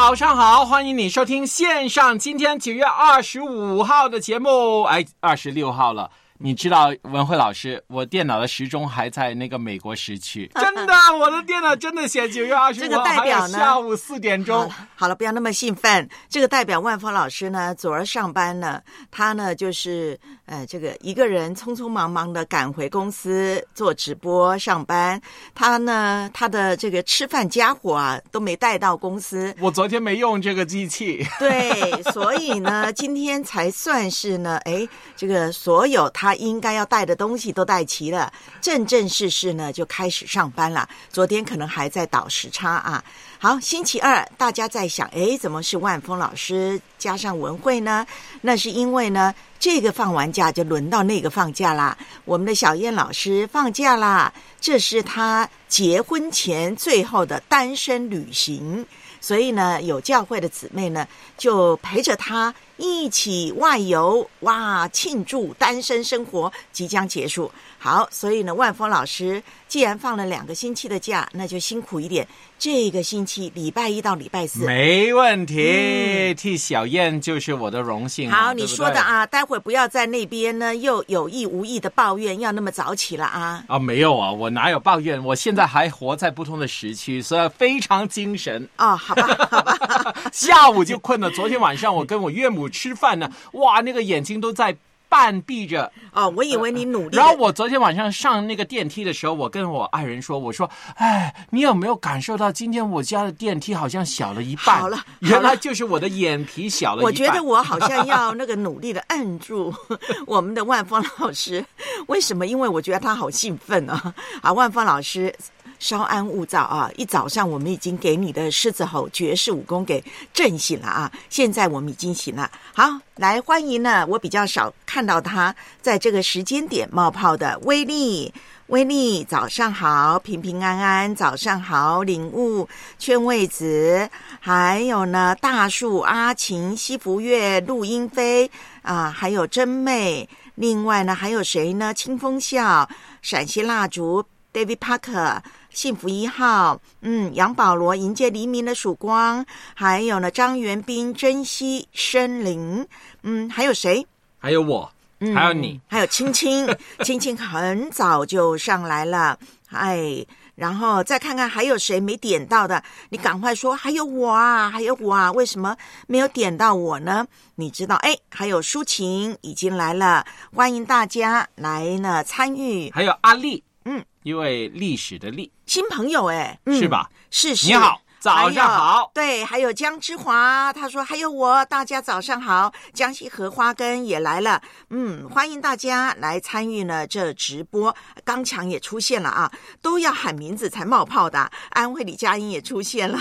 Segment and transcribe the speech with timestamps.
[0.00, 6.10] 早上好，欢迎你收听线上今天九月二十五号的节目，哎，二十六号了。
[6.42, 14.74] 你知道文慧老师，我电脑的时钟还在那个美国时区， 真的，我的电脑真的写九月二十这个五号，代表呢还有下午四点钟了。
[14.96, 16.08] 好了，不要那么兴奋。
[16.30, 18.80] 这个代表万峰老师呢，昨儿上班呢，
[19.10, 25.20] 他呢就是呃，这个一个人匆匆忙忙的赶回公司做直播上班。
[25.54, 40.88] 他呢，他的这个吃饭家伙啊都没带到公司， 我昨天没用这个机器，对，所以呢，今天才算是呢，哎，这个所有他应该要带的东西都带齐了，正正式式呢就开始上班了。
[41.10, 43.02] 昨天可能还在倒时差啊。
[43.38, 48.06] 好，星期二大家在想，哎，怎么是万峰老师加上文慧呢？
[48.42, 51.96] 那是因为呢，这个放完假就轮到那个放假啦。
[52.26, 58.84] 我们的小燕老师放假啦，这是她结婚前最后的单身旅行。
[59.22, 67.52] 所以呢，有教会的姊妹呢，就陪着她一起外游，哇，庆祝单身生活即将结束。
[67.78, 72.26] 好，所以呢，万峰老师既然放了两个星期的假，那就辛苦一点。
[72.58, 83.64] 这个星期礼拜一到礼拜四，没问题，替小燕就是我的荣幸好，你说的啊，待会儿不要在那边呢又有意无意的抱怨，要那么早起了啊。
[83.66, 85.24] 啊，没有啊，我哪有抱怨？
[85.24, 88.68] 我现在还活在不同的时区，所以非常精神。
[88.76, 91.30] 哦，好吧，好吧， 下午就困了。
[91.30, 94.74] 昨天晚上我跟我岳母吃饭呢，哇，那个眼睛都在
[95.08, 95.90] 半闭着。
[96.12, 104.80] 哦，我以为你努力地，然后我昨天晚上上那个电梯的时候，我跟我爱人说，我说，哎，你有没有感受到今天我家的电梯好像小了一半？
[104.80, 107.04] 好了好了原来就是我的眼皮小了一半。
[107.04, 109.74] 我觉得我好像要那个努力的摁住
[110.26, 111.64] 我们的万峰老师，
[112.06, 112.46] 为什么？
[112.46, 114.14] 因为我觉得他好兴奋啊！
[114.42, 115.34] 啊，万峰老师。
[115.80, 116.88] 稍安勿躁啊！
[116.96, 121.10] 一早上我们已经给你的狮子吼绝世武功给震醒了啊！
[121.30, 122.48] 现在我们已经醒了。
[122.74, 122.84] 好，
[123.16, 128.32] 来欢迎呢，我比较少看到他在这个时间点冒泡的威力。
[128.66, 132.68] 威力，早上好，平平安安，早上好，领悟，
[133.00, 134.08] 劝慰子，
[134.38, 138.48] 还有呢，大树阿晴、西福月、陆英飞
[138.82, 141.92] 啊，还有真妹，另外呢，还有谁呢？
[141.92, 142.88] 清风笑、
[143.22, 145.38] 陕西蜡烛、David Parker。
[145.72, 149.44] 幸福一号，嗯，杨保罗迎接黎明的曙光，
[149.74, 152.86] 还有呢，张元斌珍惜森林，
[153.22, 154.06] 嗯，还有谁？
[154.38, 156.66] 还有我，嗯还有你，还有青青，
[157.04, 159.38] 青青很早就上来了，
[159.70, 160.24] 哎，
[160.56, 165.76] 然后再看看还有谁没点到的，你赶快说，还有我啊，还有我啊，为什么
[166.06, 167.26] 没有点到我呢？
[167.54, 176.78] 你知道，哎，还有抒情已经来了，欢迎大家来呢参与，还有阿丽，嗯，因为历史的历，新朋友哎，嗯。
[176.78, 177.10] 是吧？
[177.30, 182.70] 是是，你好早上好对，还有江之华，他说还有我，大家早上好。
[182.92, 184.60] 江西荷花根也来了，
[184.90, 187.96] 嗯，欢迎大家来参与呢这直播。
[188.22, 189.50] 刚强也出现了啊，
[189.80, 191.50] 都要喊名字才冒泡的。
[191.70, 193.18] 安徽李佳音也出现了，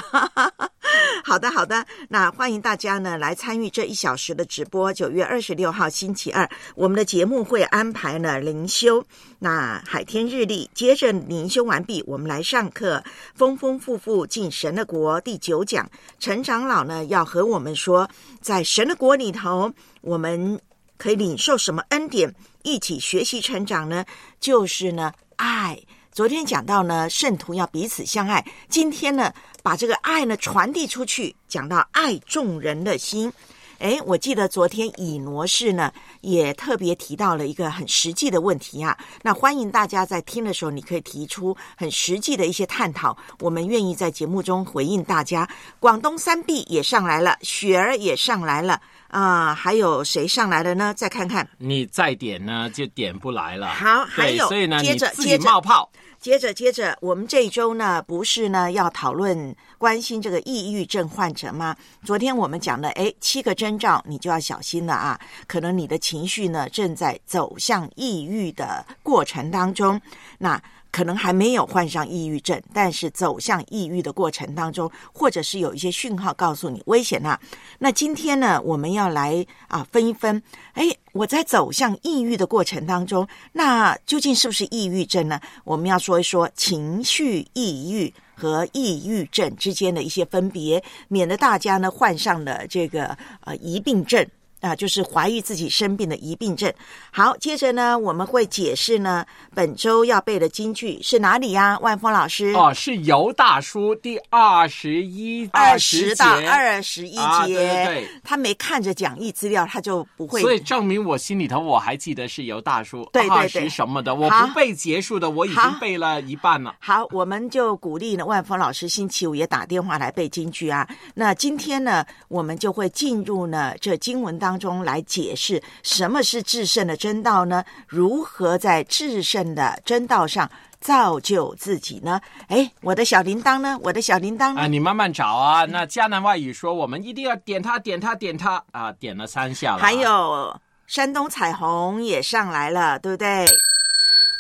[1.24, 4.92] 好的好的，那欢迎大家呢来参与这一小时的直播。
[4.92, 9.06] 九月二十六号星期二，我们的节目会安排呢灵修。
[9.42, 13.02] 那海天日历，接着灵修完毕，我们来上课。
[13.34, 15.88] 丰丰富富进神的国第九讲，
[16.18, 18.10] 陈长老呢要和我们说，
[18.42, 19.72] 在神的国里头，
[20.02, 20.60] 我们
[20.98, 22.34] 可以领受什么恩典，
[22.64, 24.04] 一起学习成长呢？
[24.40, 25.80] 就是呢爱。
[26.12, 28.44] 昨天讲到呢，圣徒要彼此相爱。
[28.68, 29.32] 今天呢，
[29.62, 33.32] 把这个爱呢传递出去，讲到爱众人的心。
[33.80, 35.92] 哎，我记得昨天以挪士呢
[36.22, 38.98] 也特别提到了一个很实际的问题啊。
[39.22, 45.50] 那欢迎大家在听的时候，你可以提出很实际的一些探讨，我们愿意在节目中回应大家。
[45.80, 50.94] 广东三 B 也上来了，雪儿也上来了啊、还有谁上来了呢？
[50.94, 51.48] 再看看。
[51.58, 53.70] 你再点呢就点不来了。
[53.70, 55.90] 好还，有所以呢，接你自己着接着冒泡。
[56.20, 61.74] 接着，接着，我们这一周呢，不是呢要讨论关心这个抑郁症患者吗？
[62.04, 65.18] 昨天我们讲了，哎，七个征兆，你就要小心了啊！
[65.48, 70.00] 可能你的情绪呢正在走向抑郁的过程当中，
[70.38, 70.62] 那
[70.92, 77.40] 可能还没有患上抑郁症，但是走向抑郁的过程当中，或者是有一些讯号告诉你危险啦、
[77.78, 80.42] 那今天呢，我们要来啊分一分，
[80.74, 85.40] 哎，我在走向抑郁的过程当中，那究竟是不是抑郁症呢？
[85.64, 94.26] 我们要说一说情绪抑郁和抑郁症之间的一些分别，免得大家呢患上了这个呃疑病症。
[94.62, 96.72] 啊，就是怀疑自己生病的疑病症。
[97.12, 101.78] 好，接着呢，我们会解释呢，本周要背的京剧是哪里呀？
[101.80, 110.42] 万峰老师，哦，是尤大叔第二十一、二十十到节二十一节，啊对对对他没看着讲义资料，他就不会。
[110.42, 116.76] 所以证明我心里头我还记得是尤大叔对对对二十什么的，我不背结束的，我已经背了一半了。
[116.80, 120.88] 好，我们就鼓励呢，万峰老师星期五也打电话来背京剧啊。
[121.14, 127.64] 那今天呢，我们就会进入呢这经文当中来解释什么是至圣的真道呢？
[127.88, 130.50] 如何在至圣的真道上
[130.80, 132.22] 造就自己呢？
[132.48, 133.78] 哎，我的小铃铛呢？
[133.84, 134.62] 我的小铃铛呢？
[134.62, 135.66] 啊，你慢慢找啊。
[135.66, 139.80] 那迦南外语说，我们一定要点它，点它，点它啊，点了三下了。
[139.80, 140.58] 还有
[140.88, 143.46] 山东彩虹也上来了，对不对？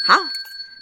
[0.07, 0.15] 好，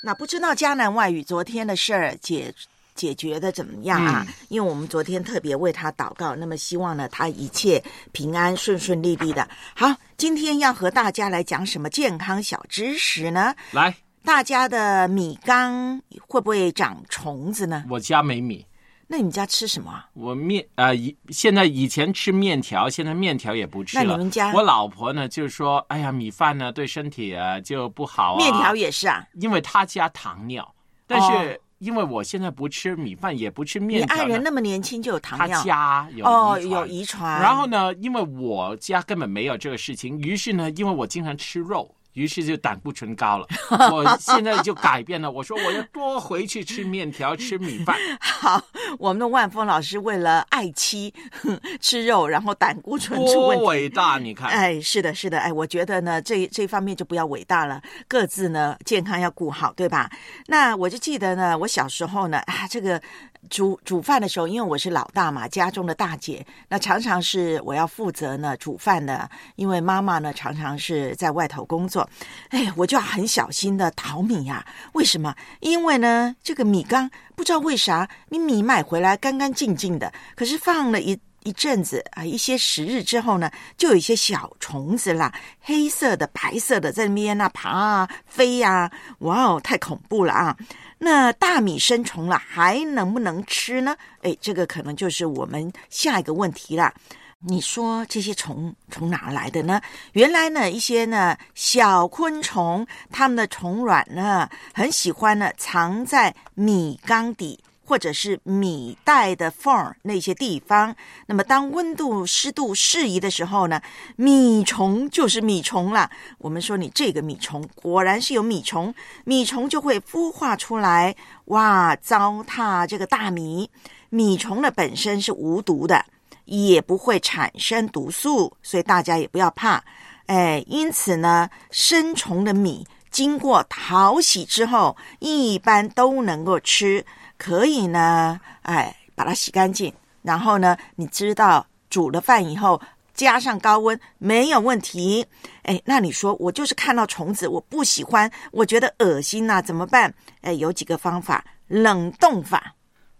[0.03, 2.53] 那不知道迦南外语昨天的事儿解
[2.97, 4.25] 解决的怎么样啊？
[4.27, 9.47] 嗯因为我们昨天特别为他祷告，那么希望呢他一切平安顺顺利利的。
[9.75, 13.53] 好，今天要和大家来讲什么健康小知识呢？
[13.71, 17.83] 来，大家的米缸会不会长虫子呢？
[17.89, 18.65] 我家没米，
[19.05, 20.09] 那你们家吃什么啊？
[20.13, 24.03] 我面啊，以、现在以前吃面条，现在面条也不吃了。
[24.03, 28.37] 那你们家我老婆呢，就说，哎呀，米饭呢对身体啊就不好啊。
[28.37, 29.25] 面条也是啊。
[29.41, 30.73] 因为他加糖尿，
[31.05, 35.47] 但哦是因为我现在不吃米饭，也不吃面你，爱人那么年轻就有糖尿。
[35.47, 37.41] 他尿家有哦，有遗传。
[37.41, 43.47] 然后呢，因为我家根本没有这个事情，于是呢，因为我经常吃肉，于是就胆固醇高了。
[43.93, 47.95] 我现在就改变了，我说我要多回去吃面条、吃米饭。
[48.19, 48.59] 好，
[48.97, 53.63] 我们的万峰老师为了爱妻哼 吃肉，然后胆固醇出问题。
[53.63, 54.17] 多伟大！
[54.17, 60.09] 你看，哎，是的，是的，哎，我觉得呢，这这方面就不要伟大了，各自呢健康要顾好，对吧？
[60.47, 62.99] 那我就记得呢，我小时候呢，啊，这个
[63.49, 72.07] 煮煮饭的时候，因为我是老大嘛，家中的大姐，那常常是我要负责呢煮饭的，因为妈妈呢常常是在外头工作，
[72.49, 75.35] 哎，我就要很小心的淘米呀、为什么？
[75.59, 81.17] 因为呢，这个米缸不知道为啥，你米买回来干干净净的，可是放了一
[81.47, 90.57] 一阵子啊，一些时日之后呢，就有一些小虫子啦，黑色的、白色的在那边啊爬啊、飞呀、哇哦，太恐怖了啊！
[90.97, 93.95] 那大米生虫了，还能不能吃呢？
[94.23, 96.93] 哎，这个可能就是我们下一个问题了。
[97.39, 99.79] 你说这些虫从哪来的呢？
[100.11, 107.57] 原来呢，一些呢小昆虫，它们的虫卵呢，很喜欢呢藏在米缸底
[107.87, 110.93] 或者是米袋的缝儿那些地方。
[111.25, 113.81] 那么，当温度、湿度适宜的时候呢，
[114.17, 116.09] 米虫就是米虫了。
[116.39, 123.69] 我们说你这个米虫果然是有米虫，米虫就会孵化出来，哇，糟蹋这个大米。
[124.09, 126.03] 米虫的本身是无毒的。
[126.49, 129.83] 也不会产生毒素，所以大家也不要怕。
[130.27, 137.05] 哎，因此呢，生虫的米经过淘洗之后，一般都能够吃，
[137.37, 142.81] 可以呢，哎，把它洗干净，然后呢，你知道煮了饭以后。
[143.13, 145.25] 加上高温没有问题，
[145.63, 150.13] 哎，那你说我就是看到虫子我不喜欢，我觉得恶心呐、怎么办？
[150.41, 152.75] 哎，有几个方法，冷冻法，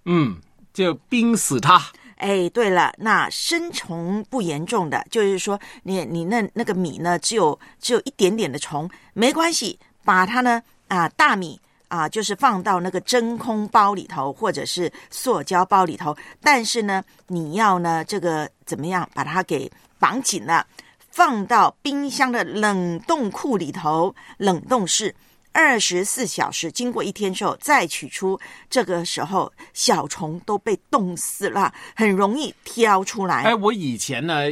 [0.05, 0.39] 嗯，
[0.71, 1.83] 就冰死它。
[2.17, 20.65] 哎，对了，那生虫不严重的，就是说你你那那个米呢，只有只有一点点的虫，没关系，把它呢啊大米啊，就是放到那个真空包里头，或者是塑胶包里头，但是呢，你要呢这个怎么样把它给绑紧了，
[21.09, 25.15] 放到冰箱的冷冻库里头，冷冻室。
[25.53, 28.39] 二十四小时，经过一天之后再取出，
[28.69, 33.41] 这个时候小虫都被冻死了，很容易挑出来。
[33.41, 34.43] 哎，我以前呢，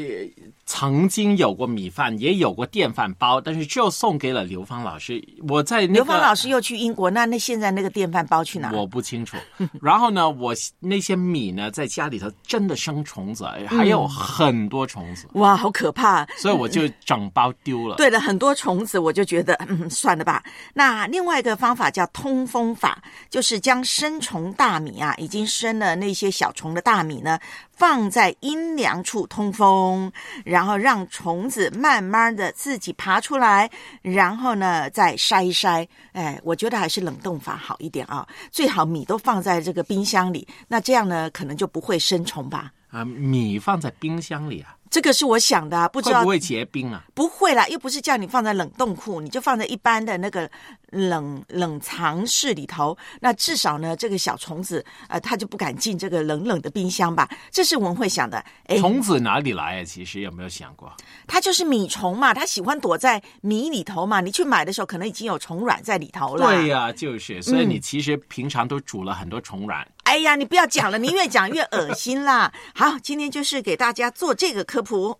[0.66, 5.24] 曾经有过米饭，也有过电饭煲，但是就送给了刘芳老师。
[5.48, 8.72] 我在那个刘芳老师又去英国，那那现在那个电饭煲去哪？
[8.72, 9.38] 我不清楚。
[9.80, 16.26] 然后呢，我那些米呢，在家里头真的生虫子，还有很多虫子，哇，好可怕！
[16.38, 17.96] 所以我就整包丢了。
[17.98, 20.44] 对了，很多虫子，我就觉得嗯，算了吧。
[20.74, 27.40] 那另外一个方法叫通风法，就是将生虫大米啊，已经生了那些小虫的大米呢，
[27.76, 30.12] 放在阴凉处通风，
[30.44, 33.70] 然后让虫子慢慢的自己爬出来，
[34.02, 35.88] 然后呢再筛一筛。
[36.14, 42.72] 哎，我觉得还是冷冻法好一点啊，最好米都放在这个冰箱里，那这样呢可能就不会生虫吧。
[42.90, 47.04] 啊，米放在冰箱里啊，这个是我想的啊，不知道会不会结冰啊？
[47.14, 50.50] 不会啦，又不是叫你放在冷冻库，你就放在一般的那个
[50.96, 52.98] 冷冷藏室里头。
[53.20, 57.30] 那至少呢，这个小虫子呃，它就不敢进这个冷冷的冰箱吧？
[57.52, 58.44] 这是我们会想的。
[58.68, 59.84] 哎，虫子哪里来啊？
[59.84, 60.92] 其实有没有想过？
[61.28, 64.22] 它就是米虫嘛，它喜欢躲在米里头嘛。
[64.22, 66.48] 你去买的时候，可能已经有虫卵在里头了。
[66.48, 69.86] 对呀、就是，所以你其实平常都煮了很多虫卵。
[70.04, 72.54] 哎呀，你不要讲了，你越讲越恶心啦。
[72.74, 75.20] 好，今天就是给大家做这个科普。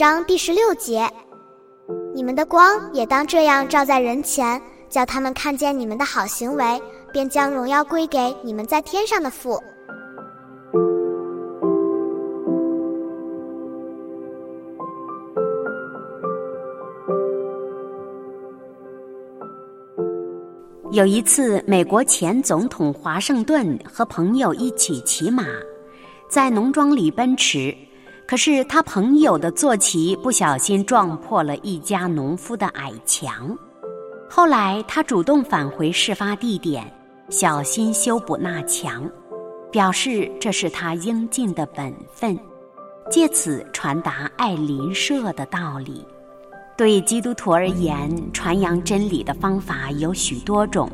[0.00, 1.06] 章第十六节：
[2.14, 6.80] 你们的光也当这样照在人前，叫他们看见你们的好行为，
[7.12, 9.62] 便将荣耀归给你们在天上的父。
[20.92, 25.44] 有一次，美国前总统华盛顿和朋友一起骑马，
[26.26, 27.76] 在农庄里奔驰。
[28.30, 33.58] 可是他朋友的坐骑不小心撞破了一家农夫的矮墙。
[34.28, 36.88] 后来他主动返回事发地点，
[37.28, 39.10] 小心修补那墙，
[39.72, 42.38] 表示这是他应尽的本分，
[43.10, 46.06] 借此传达爱邻舍的道理。
[46.76, 50.88] 对基督徒而言，传扬真理的方法有许多种，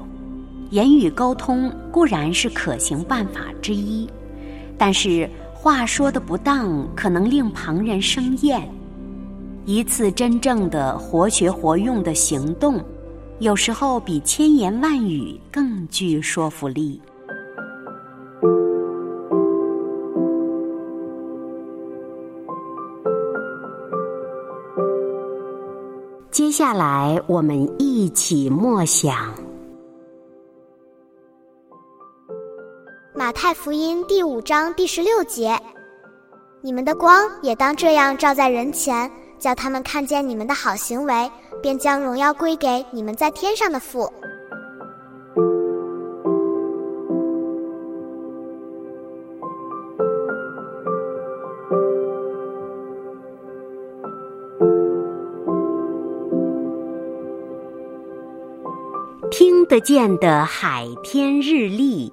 [0.71, 4.09] 言语沟通固然是可行办法之一，
[4.79, 5.29] 但是
[5.67, 8.73] 话说的不当，可能令旁人生厌。
[9.65, 12.81] 一次真正的活学活用的行动，
[13.41, 17.01] 有时候比千言万语更具说服力。
[26.31, 29.35] 接下来，我们一起默想
[33.19, 35.59] 马太福音第五章第十六节：
[36.61, 41.31] 你们的光也当这样照在人前，叫他们看见你们的好行为，
[41.63, 44.13] 便将荣耀归给你们在天上的父。
[59.31, 62.13] 听得见的海天日历。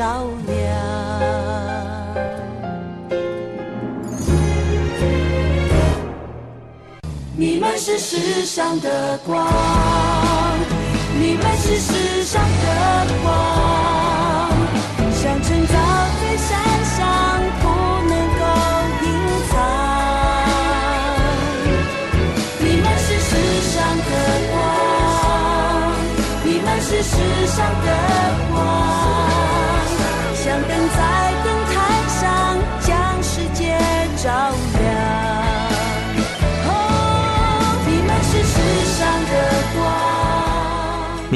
[0.00, 0.56] 照亮。
[7.36, 9.46] 你们是世上的光，
[11.20, 13.28] 你们是世上的光，
[15.20, 15.74] 像晨早
[16.18, 16.48] 飞山
[16.96, 16.96] 上
[17.60, 17.68] 不
[18.08, 18.42] 能够
[19.04, 19.06] 隐
[19.50, 19.52] 藏。
[22.58, 23.30] 你们是世
[23.68, 24.10] 上的
[24.50, 24.56] 光，
[26.42, 27.12] 你们是世
[27.48, 27.86] 上的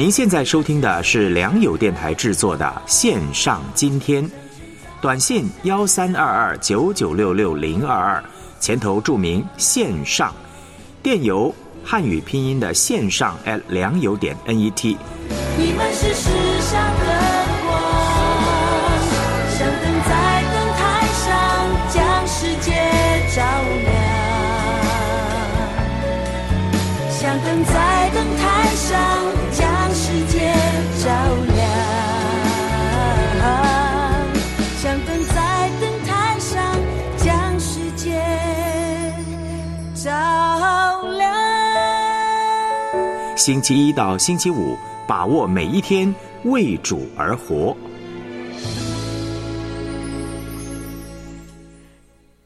[0.05, 4.29] 您现在收听的是良友电台制作的线上今天，
[5.01, 8.23] 短信幺三二二九九六六零二二，
[8.59, 10.31] 前头注明线上，
[11.01, 11.51] 电邮
[11.83, 14.95] 汉语拼音的线上 at 良友点 net。
[15.57, 16.13] 你们是
[43.45, 44.75] 星期一到星期五，
[45.07, 46.11] 把握每一天，
[46.45, 47.77] 为主而活。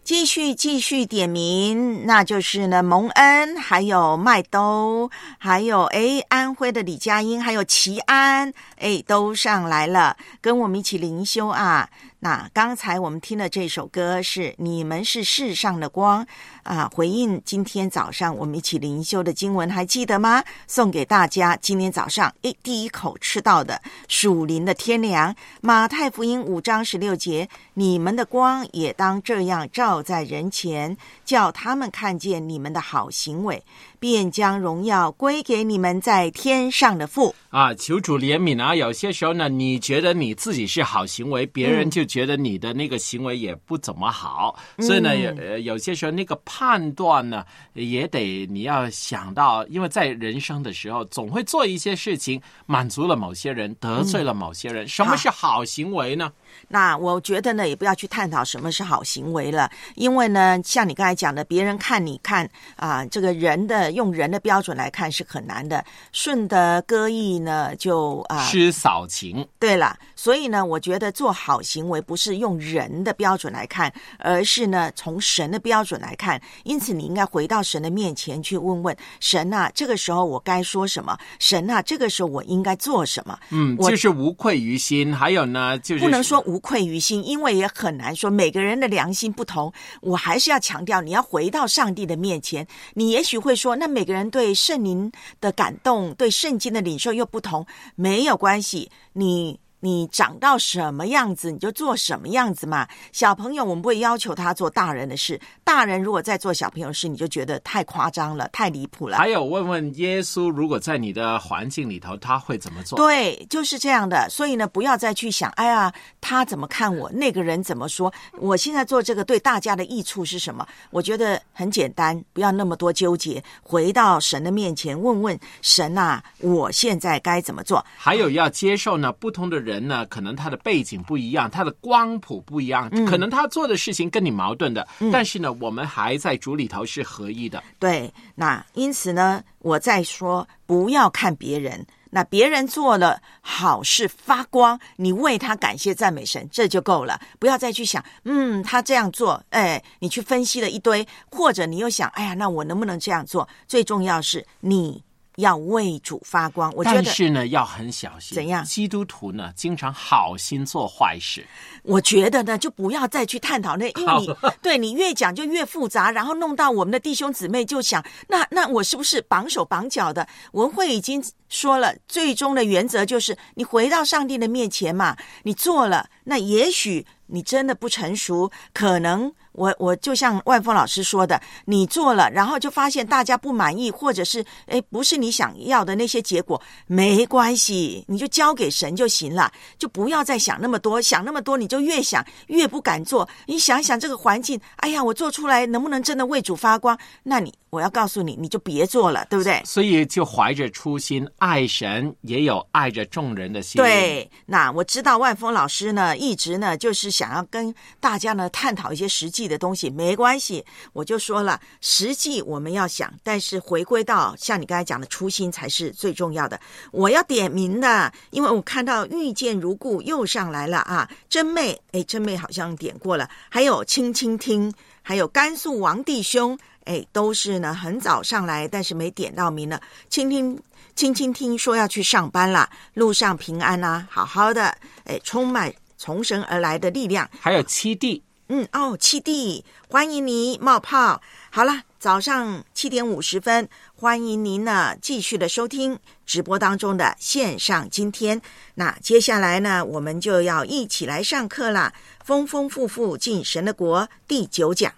[0.03, 11.89] 继续继续点名，那就是呢蒙恩，还有麦兜，还有哎安徽的李佳音，还有齐安，哎都上来了，跟我们一起灵修啊。
[12.21, 16.21] 那刚才我们听的这首歌是《你们是世上的光》
[16.63, 20.43] 啊，回应今天早上我们一起灵修的经文，还记得吗？
[20.67, 33.63] 送给大家今天早上诶第一口吃到的属灵的天粮，马太福音五章十六节，你们的光也当这样照在人前，叫他们看见你们的好行为，
[33.97, 37.33] 便将荣耀归给你们在天上的父。
[37.49, 38.75] 啊，求主怜悯啊！
[38.75, 54.87] 有些时候呢，你觉得你自己是好行为，别人就觉得你的那个行为也不怎么好，所以呢，有呃有些时候那个判断呢，也得你要想到，因为在人生的时候，总会做一些事情，满足了某些人，得罪了某些人。
[54.87, 56.33] 什么是好行为呢？
[56.67, 68.43] 那我觉得呢，也不要去探讨什么是好行为了，因为呢，像你刚才讲的，别人看你看啊、这个人的用人的标准来看是很难的，顺的歌意呢，就啊。
[68.43, 69.47] 失扫情。
[69.59, 76.41] 对了，所以呢，我觉得做好行为不是用人的标准来看，而是呢从神的标准来看。
[76.63, 81.17] 因此，你应该回到神的面前去问问神啊，这个时候我该说什么？
[81.39, 83.37] 神啊，这个时候我应该做什么？
[83.49, 85.13] 嗯，我就是无愧于心。
[85.13, 89.71] 还有呢，就是不能说无愧于心，因为也很难说每个人的良心不同。
[90.01, 92.67] 我还是要强调，你要回到上帝的面前。
[92.93, 99.59] 你也许会说，那每个人对圣灵的感动、对圣经的领受又不同，没有关系，你。
[99.79, 102.87] 你长到什么样子，你就做什么样子嘛。
[103.11, 109.17] 小朋友，我们不会要求他做大人的事；大人如果在做小朋友的事，你就觉得太夸张了，太离谱了。
[109.17, 112.97] 还有问问耶稣，如果在你的环境里头，他会怎么做？
[112.97, 114.27] 对，就是这样的。
[114.29, 120.67] 所以呢，不要再去想，哎呀，他怎么看我，那个人怎么说，我现在做这个对大家的益处是什么？
[120.89, 127.85] 我觉得很简单，不要那么多纠结，回到神的面前，问问神啊，我现在该怎么做？
[127.97, 137.61] 还有要接受呢，不同的人呢，可能他的背景不一样，他的光谱不一样，可能他做的事情跟你矛盾的，但是呢，我们还在主里头是合一的。
[137.77, 141.85] 对，那因此呢，我在说，不要看别人。
[142.11, 147.21] 那别人做了好事发光，你为他感谢赞美神，这就够了。
[147.37, 153.47] 不要再去想，嗯，他这样做，哎，你去分析了一堆，或者你又想，哎呀，那我能不能这样做？
[153.67, 155.03] 最重要是你
[155.39, 156.71] 要为主发光。
[156.75, 158.35] 我觉得，但是呢，要很小心。
[158.35, 161.45] 怎样基督徒呢，经常好心做坏事。
[161.83, 170.27] 我觉得呢，就不要再去探讨那，因为 你对你越讲就越复杂，然后弄到我们的弟兄姊妹就想，那那我是不是绑手绑脚的？
[170.51, 179.33] 文慧已经说了，最终的原则就是你回到上帝的面前嘛，你做了，那也许你真的不成熟，可能。
[179.59, 193.27] 我我就像万峰老师说的，你做了，然后就发现大家不满意，或者是哎不是你想要的那些结果，没关系，你就交给神就行了，就不要再想那么多，想那么多你就越想越不敢做。
[193.47, 196.97] 你想想这个环境，哎呀，我做出来能不能真的为主发光？
[197.21, 199.61] 那你我要告诉你，你就别做了，对不对？
[199.65, 210.63] 所以就怀着初心爱神，也有爱着众人的心。，对，那我知道万峰老师呢，一直呢就是想要跟大家呢探讨一些实际的东西，没关系。
[210.93, 216.57] 我就说了，实际我们要想，但是回归到像你刚才讲的初心才是最重要的。
[216.91, 230.57] 我要点名的，因为我看到遇见如故又上来了啊，真妹，哎，真妹好像点过了，还有轻轻听，还有甘肃王弟兄，哎，都是呢很早上来，但是没点到名了，倾听。
[230.95, 237.29] 轻轻听说要去上班了，路上平安啊，好好的，哎，充满从神而来的力量。
[237.39, 241.21] 还有七弟，嗯，哦，七弟，欢迎你冒泡。
[241.51, 247.87] 好了，早上七点五十分，欢迎您呢继续的收听直播当中的线上。
[247.91, 248.41] 今天，
[248.73, 251.93] 那接下来呢，我们就要一起来上课啦。
[252.25, 254.91] 丰丰富富进神的国第九讲。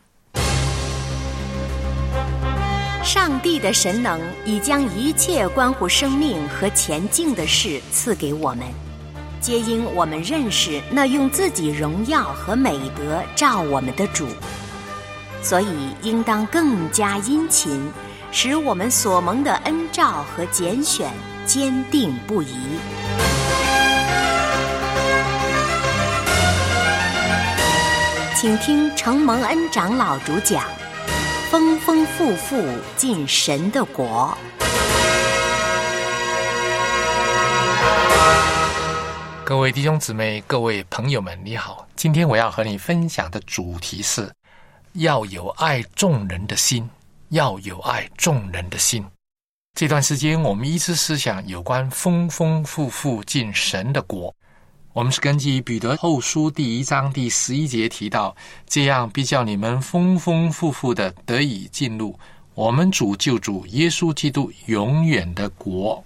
[3.03, 8.65] 上帝的神能已将一切关乎生命和前进的事赐给我们，
[9.41, 14.27] 皆因我们认识那用自己荣耀和美德照我们的主，
[15.41, 15.65] 所以
[16.03, 17.91] 应当更加殷勤，
[18.31, 21.11] 使我们所蒙的恩照和拣选
[21.43, 22.55] 坚定不移。
[28.35, 30.63] 请听承蒙恩长老主讲。
[31.49, 32.63] 丰丰富富
[32.95, 34.37] 进神的国。
[39.51, 41.85] 各位弟兄姊妹、各位朋友们，你好！
[41.97, 44.31] 今天我要和你分享的主题是：
[44.93, 46.89] 要有爱众人的心，
[47.31, 49.05] 要有爱众人的心。
[49.77, 54.33] 这段时间，我们一直思想有关丰丰富富进神的国。
[54.93, 58.33] 我们是根据彼得后书第一章第十一节提到，
[58.65, 62.17] 这样必叫你们丰丰富富的得以进入
[62.53, 66.01] 我们主救主耶稣基督永远的国。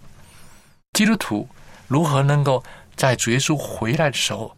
[0.93, 1.47] 基督徒
[1.87, 2.63] 如何能够
[2.95, 4.55] 在主耶稣回来的时候，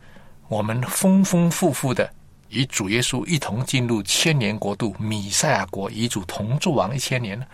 [0.47, 2.12] 我们丰丰富富的
[2.50, 7.45] 与主耶稣一同进入千年国度米赛亚国，与主同住王一千年呢？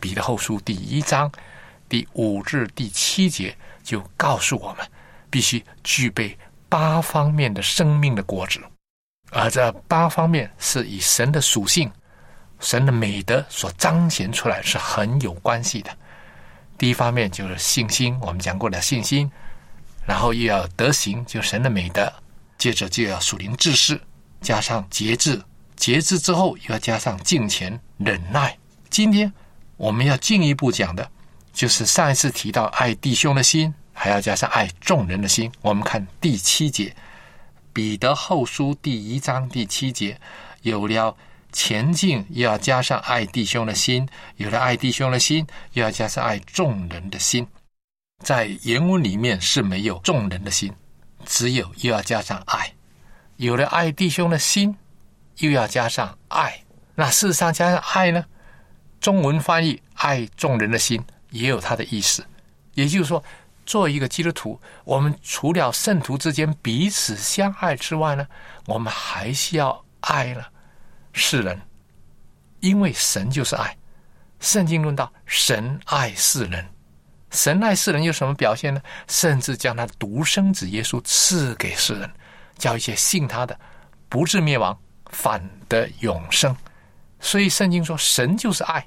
[0.00, 1.30] 彼得后书第一章
[1.88, 4.86] 第五至第七节就告诉我们。
[5.30, 6.36] 必须具备
[6.68, 8.60] 八方面的生命的果子，
[9.30, 11.90] 而这八方面是以神的属性、
[12.60, 15.90] 神的美德所彰显出来，是很有关系的。
[16.76, 19.32] 第一方面就是信心，我们讲过的信心，
[20.06, 22.12] 然后又要德行，就神的美德，
[22.58, 24.00] 接着就要属灵志士，
[24.40, 25.42] 加上节制，
[25.76, 28.56] 节制之后又要加上敬虔忍耐。
[28.90, 29.32] 今天
[29.76, 31.10] 我们要进一步讲的，
[31.52, 33.74] 就是上一次提到爱弟兄的心。
[33.94, 35.52] 还要加上爱众人的心。
[35.60, 36.86] 我们看第七节，
[37.74, 40.18] 《彼得后书》第一章第七节，
[40.62, 41.14] 有了
[41.52, 44.06] 前进，又要加上爱弟兄的心；
[44.38, 47.46] 有了爱弟兄的心，又要加上爱众人的心。
[48.22, 50.72] 在原文里面是没有众人的心，
[51.26, 52.72] 只有又要加上爱。
[53.36, 54.76] 有了爱弟兄的心，
[55.38, 56.62] 又要加上爱。
[56.94, 58.24] 那事实上加上爱呢？
[59.00, 62.24] 中文翻译“爱众人的心”也有它的意思，
[62.74, 63.22] 也就是说。
[63.64, 68.26] 做一个基督徒，我们除了圣徒之间彼此相爱之外呢，
[68.66, 70.50] 我们还需要爱了
[71.12, 71.60] 世人，
[72.58, 73.78] 因为神就是爱。
[74.40, 76.68] 圣经论到神爱世人，
[77.32, 78.80] 神爱世人有什么表现呢？
[79.08, 82.08] 甚至将他独生子耶稣赐给世人，
[82.58, 83.58] 叫一些信他的
[84.08, 86.54] 不至灭亡，反得永生。
[87.18, 88.86] 所以圣经说，神就是爱。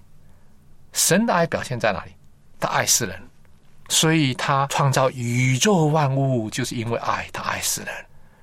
[0.94, 2.12] 神的爱表现在哪里？
[2.60, 3.20] 他爱世人。
[3.90, 7.94] 所以他创造宇宙万物，就是因为爱他爱世人。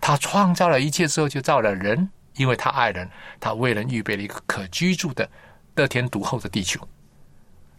[0.01, 5.29] 他创造了一切之后，就造了人，因为他爱人，他为人预备了一个可居住的、
[5.75, 6.81] 得天独厚的地球。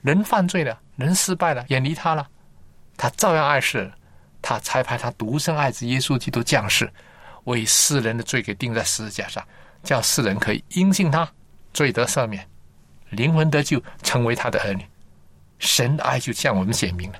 [0.03, 2.27] 人犯罪了，人失败了，远离他了，
[2.95, 3.91] 他照样爱世人。
[4.45, 6.91] 他才派他独生爱子耶稣基督降世，
[7.45, 9.41] 为世人的罪给钉在十字架上，
[9.83, 11.25] 叫世人可以因信他，
[11.73, 12.45] 罪得赦免，
[13.11, 14.85] 灵魂得救，成为他的儿女。
[15.59, 17.19] 神的爱就向我们显明了。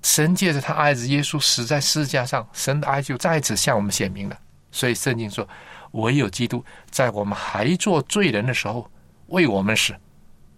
[0.00, 4.38] 神借着他爱子耶稣死在十字架上，神的爱就再次向我们显明了。
[4.70, 5.48] 所以圣经说，
[5.90, 8.88] 唯有基督在我们还做罪人的时候
[9.26, 9.92] 为我们死，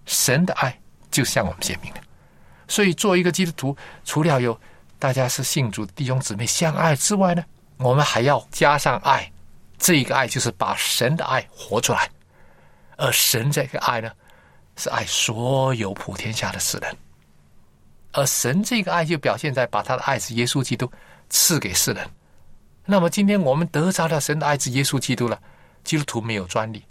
[0.05, 0.79] 神的爱
[1.11, 2.01] 就向我们显明了。
[2.66, 4.59] 所以，做一个基督徒，除了有
[4.99, 7.44] 大家是信主弟兄姊妹相爱之外呢，
[7.79, 9.31] 我们还要加上爱。
[9.79, 12.11] 这一个爱就是把神的爱活出来，
[12.97, 14.11] 而神这个爱呢，
[14.77, 16.97] 是爱所有普天下的世人。
[18.12, 20.90] 而神这个爱就表现在把他的爱子耶稣基督
[21.31, 22.05] 赐给世人。
[22.85, 25.40] 那么今天我们得着了神的爱子耶稣基督了，
[25.85, 26.83] 基督徒没有专利。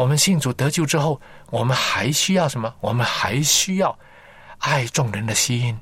[0.00, 2.74] 我们信主得救之后，我们还需要什么？
[2.80, 3.98] 我们还需要
[4.56, 5.78] 爱众人的心，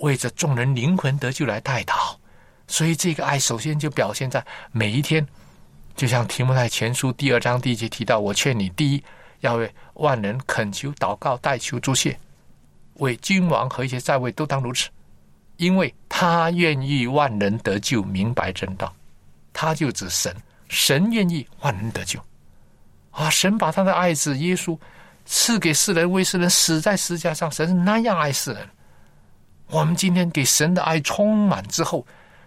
[0.00, 2.16] 为着众人灵魂得救来代祷。
[2.66, 5.24] 所以这个爱首先就表现在每一天
[5.94, 9.04] 就像提摩太前书第二章第一节提到，我劝你，第一
[9.42, 12.18] 要为万人恳求、祷告、代求、祝谢，
[12.94, 14.88] 为君王和一些在位都当如此，
[15.58, 18.92] 因为他愿意万人得救，明白真道。
[19.52, 20.34] 他就指神，
[20.68, 22.18] 神愿意万人得救。
[23.12, 23.30] 啊！
[23.30, 24.76] 神把他的爱子耶稣
[25.24, 27.50] 赐给世人，为世人死在十字架上。
[27.50, 28.68] 神是那样爱世人。
[29.68, 32.04] 我们今天给神的爱充满之后，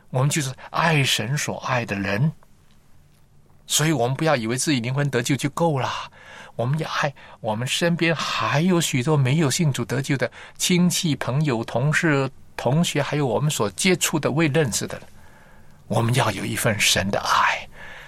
[0.09, 2.31] 我们就是爱神所爱的人。
[3.67, 5.89] 所以，我们不要以为自己灵魂得救就够了。
[6.55, 15.07] 我们要爱我们身边还有许多没有信主得救的亲戚、朋友、同事、同学，还有我们所接触的未认识的人。
[15.87, 17.67] 我们要有一份神的爱。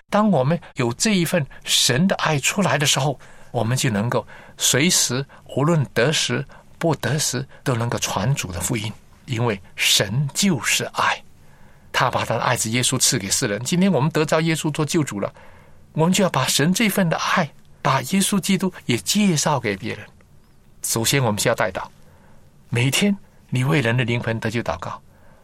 [0.10, 3.20] 当我们有这一份神的爱出来的时候，
[3.52, 4.26] 我们就能够
[4.58, 6.46] 随时，无论得时
[6.78, 8.92] 不得时，都能够传主的福音。
[9.26, 11.22] 因为神就是爱，
[11.92, 13.62] 他把他的爱子耶稣赐给世人。
[13.66, 15.34] 今天我们得着耶稣做救主了，
[15.92, 20.08] 我们就要把神这份的爱，把耶稣基督也介绍给别人。
[20.84, 21.84] 首先，我们需要带祷，
[22.70, 23.14] 每天
[23.50, 25.02] 你为人的灵魂得救祷告，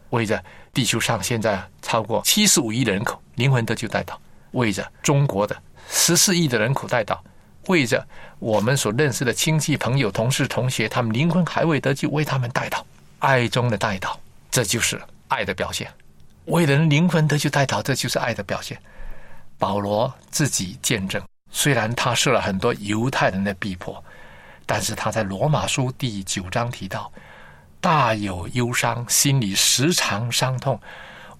[0.08, 4.14] 为着地球上现在超过七十五亿的人口灵魂得救带祷。
[4.54, 5.56] 为着中国的
[5.88, 7.18] 十四亿的人口带祷，
[7.66, 8.04] 为着
[8.38, 12.82] 我们所认识的亲戚、朋友、同事、同学，他们灵魂还未得救，为他们带祷，
[13.18, 14.16] 爱中的带祷，
[14.50, 15.90] 这就是爱的表现。
[16.46, 18.78] 为人灵魂得救带祷，这就是爱的表现。
[19.58, 24.02] 保罗自己见证，虽然他受了很多犹太人的逼迫，
[24.66, 27.10] 但是他在罗马书第九章提到，
[27.80, 30.80] 大有忧伤，心里时常伤痛，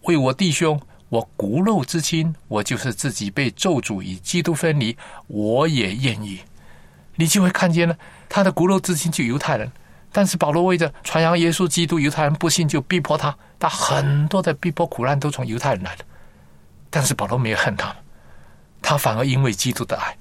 [0.02, 0.80] 为我弟兄。
[1.08, 6.40] 我骨肉之亲，我就是自己被咒诅与基督分离，我也愿意。
[7.16, 7.96] 你就会看见呢，
[8.28, 9.70] 他的骨肉之亲就犹太人，
[10.10, 16.04] 但是保罗为着传扬耶稣基督，犹太人不信就逼迫他，他很多的逼迫苦难都从犹太人来的。
[16.90, 17.96] 但是保罗没有恨他们，
[18.82, 20.16] 他反而因为基督的爱，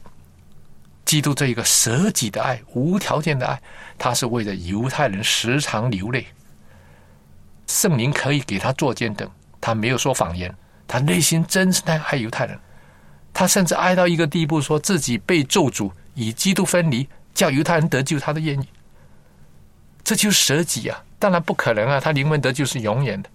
[1.05, 3.59] 基督这一个舍己的爱、无条件的爱，
[3.97, 6.27] 他是为了犹太人时常流泪。
[7.65, 9.27] 圣灵可以给他做见证，
[9.59, 10.53] 他没有说谎言。
[10.87, 12.59] 他内心真是太爱犹太人，
[13.33, 18.67] 他甚至爱到一个地步，说自己被咒诅，以基督分离，叫犹太人得救，他都愿意。
[20.03, 21.03] 这就是舍己啊！
[21.17, 23.29] 当然不可能啊，他灵魂得救是永远的。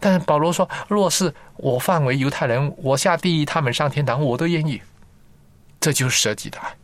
[0.00, 4.80] 但是保罗说，若是我犯为犹太人，我下地狱，他们上天堂，我都愿意。
[5.78, 6.74] 这就是舍己的爱。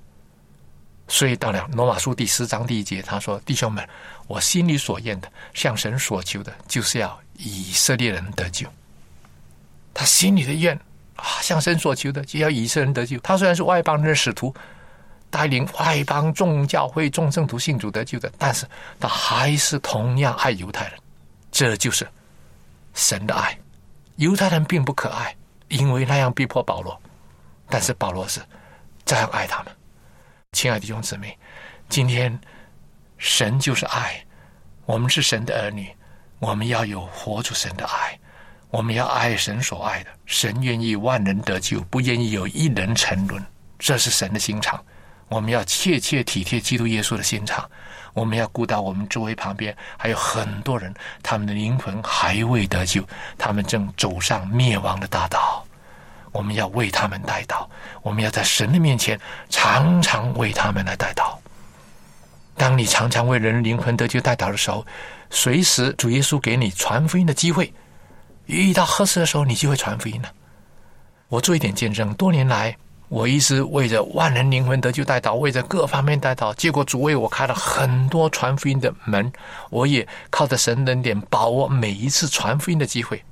[1.09, 3.87] 所以到了罗马书第十章第一节，他说：“弟兄们，
[4.27, 8.67] 我心里所愿的，向神所求的，就是要以色列人得救。”
[9.95, 10.77] 他心里的愿
[11.17, 13.17] 啊，向神所求的，就要以色列人得救。
[13.21, 14.53] 他虽然是外邦人的使徒，
[15.31, 18.67] 带领外邦众教会众圣徒信主得救的，但是
[18.99, 20.99] 他还是同样爱犹太人。
[21.53, 22.07] 这就是
[22.93, 23.57] 神的爱。
[24.17, 25.35] 犹太人并不可爱，
[25.69, 27.01] 因为那样逼迫保罗，
[27.69, 28.41] 但是保罗是
[29.05, 29.73] 这样爱他们。
[30.53, 31.39] 亲爱的弟兄姊妹，
[31.89, 32.37] 今天
[33.19, 34.25] 神就是爱，
[34.87, 35.89] 我们是神的儿女，
[36.39, 38.19] 我们要有活出神的爱。
[38.75, 43.41] 我们要爱神所爱的，神愿意万人得救，不愿意有一人沉沦，
[43.79, 44.85] 这是神的心肠。
[45.29, 47.65] 我们要切切体贴基督耶稣的心肠。
[48.15, 53.07] 我们要顾到我们周围旁边还有很多人，他们的灵魂还未得救，
[53.39, 55.65] 他们正走上灭亡的大道。
[56.33, 57.69] 我们要为他们带祷，
[58.03, 59.17] 我们要在神的面前
[59.51, 61.37] 常常为他们来带祷。
[62.57, 64.85] 当你常常为人灵魂得救带祷的时候，
[65.31, 67.73] 随时主耶稣给你传福音的机会。
[68.47, 70.31] 遇到合适的时候，你就会传福音了。
[71.29, 72.77] 我做一点见证，多年来
[73.09, 79.33] 我一直为着万人灵魂得救带到，为着各方面带到，结果主为我开了很多传福音的门，
[79.71, 83.23] 我也靠着神恩典把握每一次传福音的机会。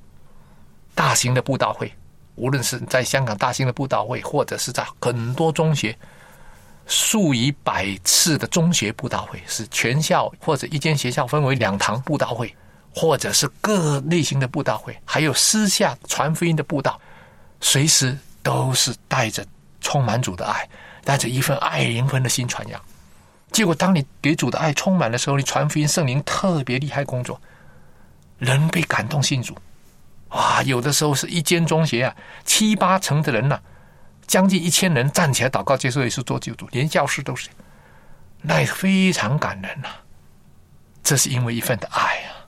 [0.94, 1.92] 大型的布道会，
[2.35, 5.96] 无论是在香港大型的布道会，或者是在很多中学，
[6.87, 12.55] 数以百次的中学布道会，是全校或者一间学校分为两堂布道会。
[12.94, 17.00] 或者是各类型的布道会，还有私下传福音的布道，
[17.61, 19.44] 随时都是带着
[19.81, 20.68] 充满主的爱，
[21.05, 22.81] 带着一份爱灵魂的心传扬。
[23.50, 27.40] 结果，当你给主的爱充满的时候，你传福音，圣灵特别厉害工作，
[28.38, 29.57] 人被感动信主。
[30.31, 33.59] 哇，有的时候是一间中学啊，七八成的人呐，
[34.26, 37.48] 将近一千人站起来祷告，接受耶稣做救主，连教师都是，
[38.40, 39.88] 那也非常感人呐。
[41.02, 42.41] 这是因为一份的爱啊。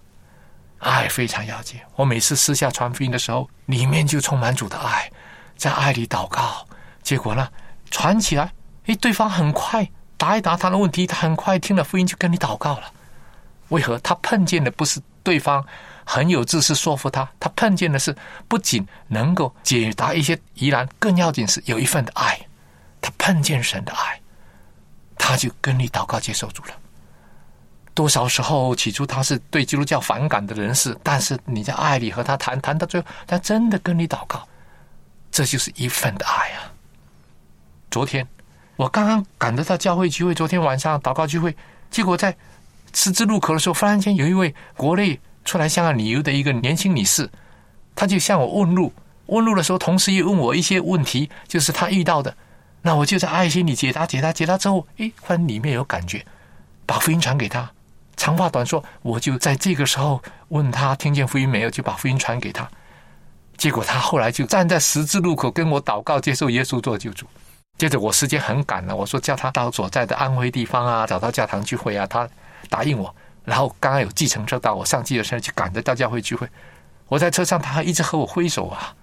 [0.84, 1.80] 爱非常要紧。
[1.96, 5.10] 我每次私下传福音的时候，里面就充满主的爱，
[5.56, 6.66] 在爱里祷告。
[7.02, 7.48] 结果呢，
[7.90, 8.52] 传起来，
[8.86, 12.92] 诶，对方很快答一答他的问题，他很快听了福音就跟你祷告了。
[13.70, 13.98] 为何？
[13.98, 15.64] 他碰见的不是对方
[16.04, 18.14] 很有知识说服他，他碰见的是
[18.46, 22.38] 不仅能够解答一些疑难，更要紧是有一份的爱，
[23.00, 24.20] 他碰见神的爱，
[25.16, 26.70] 他就跟你祷告接受主了。
[27.94, 34.46] 多少时候起初他是对基督教反感的人士，但是你在爱里和他谈谈到最后，他真的跟你祷告，
[35.30, 36.72] 这就是一份的爱啊！
[37.90, 38.26] 昨天
[38.76, 41.56] 我刚刚赶得到教会聚会，昨天晚上祷告聚会，
[41.90, 42.36] 结果在。
[42.96, 47.28] 十字路口的时候，忽然间有一位国内出来香港旅游的一个年轻女士，
[47.96, 48.92] 她就向我问路。
[49.26, 52.36] 问路的时候，同时也问我一些问题，就是她遇到的。
[52.82, 56.24] 那我就在爱心里解答、解答、解答之后，诶，忽然里面有感觉，
[56.86, 57.68] 把福音传给她。
[58.16, 62.68] 长话短说，我就在这个时候问他听见福音没有，就把福音传给他。
[63.56, 67.26] 结果他后来就站在十字路口跟我祷告，接受耶稣做救主。
[67.78, 72.28] 接着我时间很赶了，我说叫他到所在的安徽地方啊，找到教堂聚会啊，他。
[72.70, 76.48] 答应我，然后刚刚有计程车到，我上计程车去赶着到教会聚会。
[77.08, 78.94] 我在车上，他还一直和我挥手啊。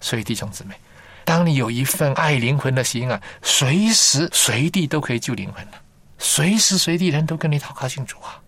[0.00, 0.76] 所以弟兄姊妹，
[1.24, 5.72] 当你有一份爱灵魂的心啊，随时随地都可以救灵魂的，
[6.16, 8.38] 随时随地人都跟你祷告信主啊。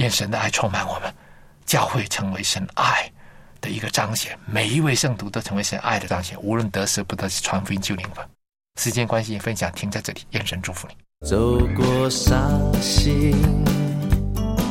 [0.00, 1.12] 愿神的爱充满我们，
[1.66, 3.12] 教会成为神爱
[3.60, 8.26] 的一个彰显，每一位圣徒都成为神爱的彰显，无论得失不得失，传福音救灵魂。
[8.80, 10.96] 时间关系，分享停在这里，愿神祝福你。
[11.28, 13.36] 走过伤心，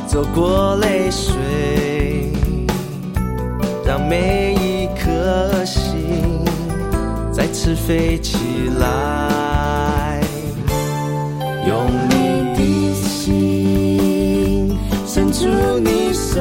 [0.08, 2.32] 走过泪水，
[3.86, 6.44] 让每一颗心
[7.32, 8.36] 再次飞起
[8.80, 10.20] 来。
[11.68, 12.39] 用你
[15.12, 15.48] 伸出
[15.80, 16.40] 你手，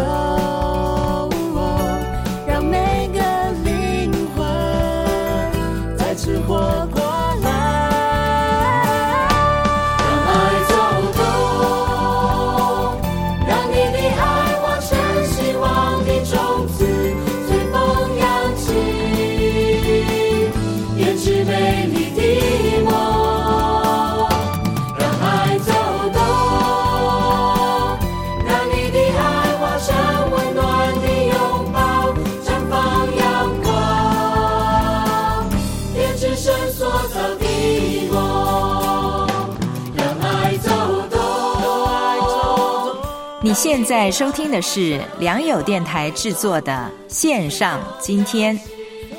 [43.61, 48.57] 现在收听的是良友电台制作的线上今天，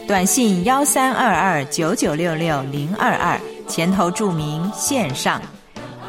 [0.08, 5.42] 短信幺三二二九九六六零二二，前头注明线上，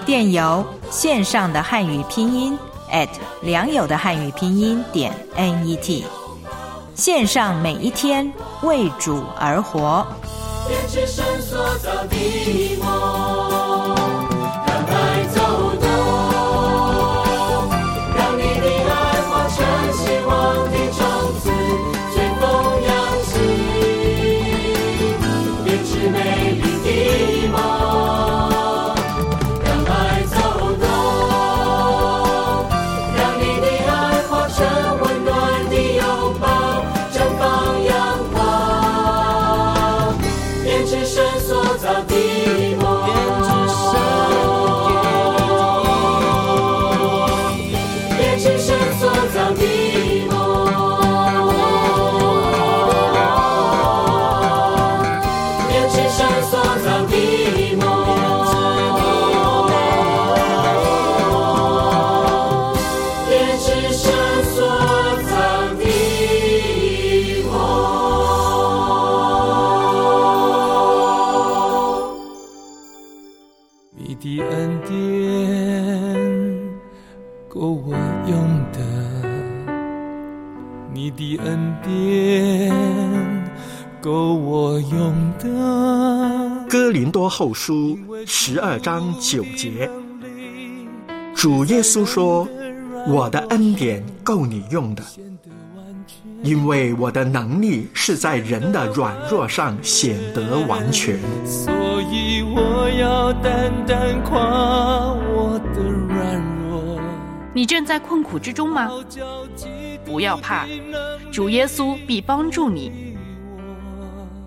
[0.05, 2.57] 电邮线上的汉语拼音
[2.89, 3.09] at
[3.41, 6.01] 良友的汉语拼音点 net，
[6.95, 10.07] 线上每一天为主而活。
[74.37, 74.95] 的恩典
[77.49, 77.93] 够我
[78.27, 78.79] 用的，
[80.93, 82.71] 你的恩典
[83.99, 86.65] 够我用的。
[86.69, 89.89] 哥林多后书十二章九节，
[91.35, 92.47] 主耶稣说
[93.09, 95.03] ：“我的恩典够你用的，
[96.41, 101.19] 因为我的能力是在人的软弱上显得完全。”
[102.01, 106.35] 所以我要单单夸我的软
[106.67, 106.99] 弱。
[107.53, 108.89] 你正在困苦之中吗？
[110.03, 110.65] 不要怕，
[111.31, 113.15] 主耶稣必帮助你。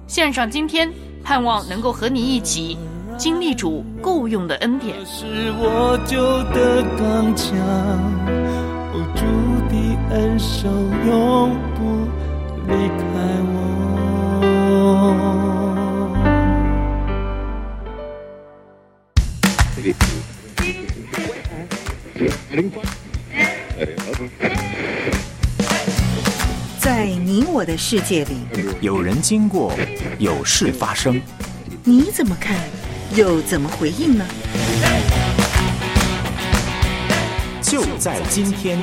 [0.09, 0.93] 献上今天。
[1.23, 2.77] 盼望能够和你一起
[3.17, 4.95] 经历主够用的恩典。
[5.07, 5.25] 是
[5.57, 6.21] 我救
[6.53, 7.57] 的刚强，
[9.15, 9.25] 主
[9.71, 9.75] 的
[10.11, 10.69] 恩手
[11.07, 12.05] 永不
[12.69, 13.05] 离开
[13.54, 13.54] 我。
[26.79, 28.37] 在你我的世界里，
[28.81, 29.73] 有人经过，
[30.19, 31.21] 有事发生，
[31.83, 32.57] 你怎么看，
[33.17, 34.25] 又怎么回应呢？
[37.61, 38.79] 就在今天。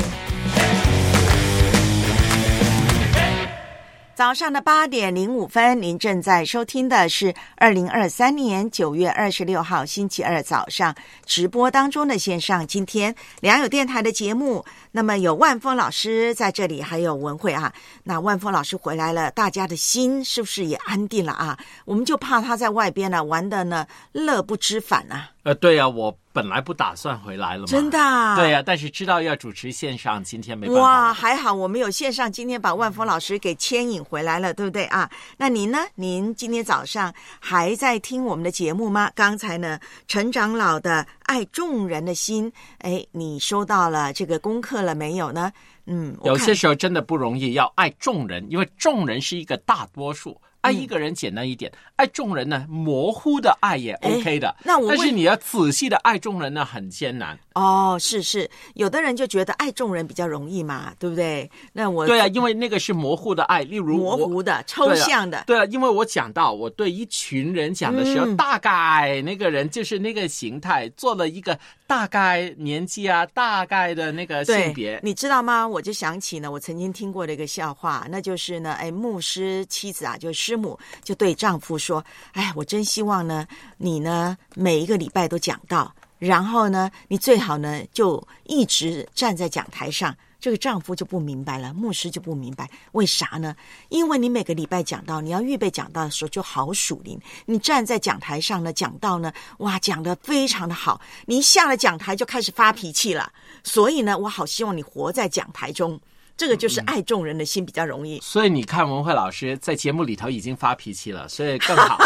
[4.21, 10.93] 早上的八点零五分，您正在收听的是二零二三年九月二十六号星期二早上
[11.25, 12.67] 直播当中的线上。
[12.67, 17.73] 今天良友电台的节目，那么有万峰老师在这里，还有文慧啊。
[18.03, 21.57] 那万峰老师回来了，大家的心是不是也安定了啊？
[21.85, 25.31] 我们就怕他在外边呢玩的呢乐不知返啊。
[25.41, 27.65] 呃，对呀，我本来不打算回来了嘛。
[27.67, 27.97] 真的？
[28.35, 30.81] 对呀，但是知道要主持线上，今天没办法。
[30.81, 35.09] 哇，还好我们有线上，今天把万峰老师给牵引回来了，对不对啊？
[35.37, 35.79] 那您呢？
[35.95, 39.11] 您今天早上还在听我们的节目吗？
[39.15, 45.51] 刚才呢，陈长老的爱众人的心，哎，你收到了这个功课了没有呢？
[45.85, 50.39] 嗯，有些时候真的不容易，要爱众人，因为众人是一个大多数。
[50.61, 54.55] 爱一个人简单一点，爱众人呢，模糊的爱也 OK 的。
[54.63, 57.37] 那我但是你要仔细的爱众人呢，很艰难。
[57.53, 61.49] 哦，是是，有的人就觉得爱众人比较容易嘛，对不对？
[61.71, 65.45] 那我对啊，因为那个是模糊的爱，例如模糊的、抽象的。
[65.47, 75.65] 对啊，因为我讲到我对一群人讲的时候，大概那个人就是那个形态，做了一个大概年纪啊，大概的那个性别，你知道吗？
[75.65, 80.41] 我就想起呢，我曾经听过的一个笑话，那就是呢，哎，牧师妻子啊，就是。
[80.41, 83.45] 师母就对丈夫说：“哎，我真希望呢，
[83.77, 93.55] 你呢每一个礼拜都讲到，然后呢，你最好呢就一直站在讲台上。”这个丈夫就不明白了，牧师就不明白为啥呢？
[93.89, 97.19] 因为你每个礼拜讲到，你要预备讲到的时候就好属灵。
[97.45, 100.99] 你站在讲台上呢，讲到呢，哇，讲的非常的好。
[101.27, 103.31] 你一下了讲台就开始发脾气了，
[103.63, 105.99] 所以呢，我好希望你活在讲台中。
[106.41, 111.99] 这个就是爱众人的心比较容易，所以你看文慧老师在节目里头已经发脾气了，所以更好。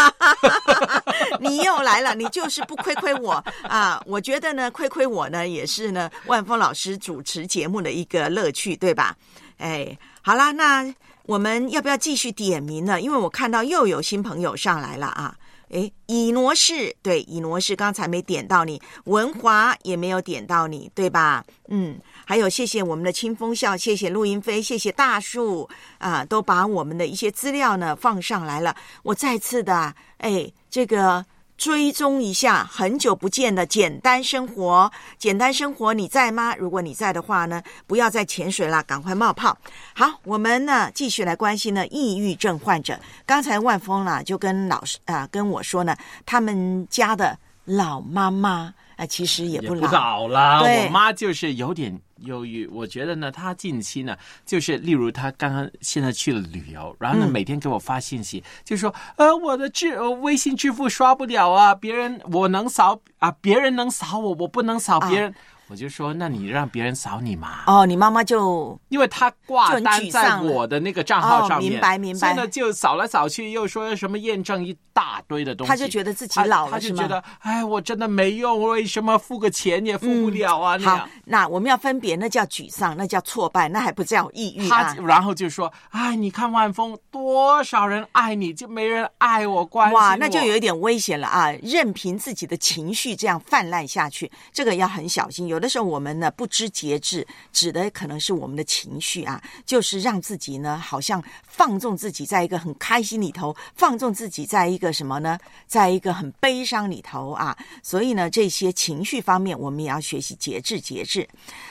[1.40, 3.98] 你又来了，你就是不亏亏我啊！
[4.04, 9.16] 我觉得呢，亏亏我呢，也是呢，万峰老师主持节目的一个乐趣，对吧？
[9.56, 13.00] 哎，好啦，那我们要不要继续点名呢？
[13.00, 15.34] 因为我看到又有新朋友上来了啊！
[15.70, 21.42] 哎，以挪士，对，以挪士刚才没点到你，文华也没有点到你，对吧？
[21.68, 21.98] 嗯。
[22.28, 25.68] 还有，谢谢我们的清风笑，谢谢陆云飞，谢谢大树
[25.98, 28.74] 啊，都把我们的一些资料呢放上来了。
[29.04, 31.24] 我再次的哎，这个
[31.56, 36.52] 追踪一下，很久不见的简单生活，简单生活你在吗？
[36.56, 39.56] 如果你在的话呢，不要再潜水了，赶快冒泡。
[39.94, 42.98] 好，我们呢继续来关心呢抑郁症患者。
[43.24, 45.96] 刚才万峰呢就跟老师啊跟我说呢，
[46.26, 51.96] 他们家的老妈妈啊，其实也不老啦，我妈就是有点。
[52.18, 65.34] 忧郁，我觉得呢，他近期呢，就是例如他刚刚现在去了旅游，然后呢，每天给我发信息，就说呃，我的支微信支付刷不了啊，别人我能扫啊，别人能扫我，我不能扫别人。
[65.68, 67.64] 我就说，那你让别人扫你嘛？
[67.66, 72.28] 哦，你妈妈就因为她挂单在我的那个账号上面，明白明白。
[72.28, 80.78] 现在就扫来扫去，又说什么验证一大堆的东西，他就觉得自己老了，他就觉得哎，我真的没用，为什么付个钱也付不了啊？
[80.78, 84.94] 好，那我们要分别，那叫沮丧，那叫挫败，那还不叫抑郁啊。
[85.04, 91.50] 然后就说，哎，你看万峰，多少人爱你，就没人爱我，关哇，那就有一点危险了啊！
[91.60, 95.46] 任凭自己的情绪这样泛滥下去，这个要很小心。
[95.46, 107.56] 有有的时候我们呢不知节制，指的可能是我们的情绪啊，就是让自己呢好像放纵自己在一个很开心里头，放纵自己在一个什么呢，在一个很悲伤里头啊。
[107.82, 111.26] 所以呢，这些情绪方面我们也要学习节制节制。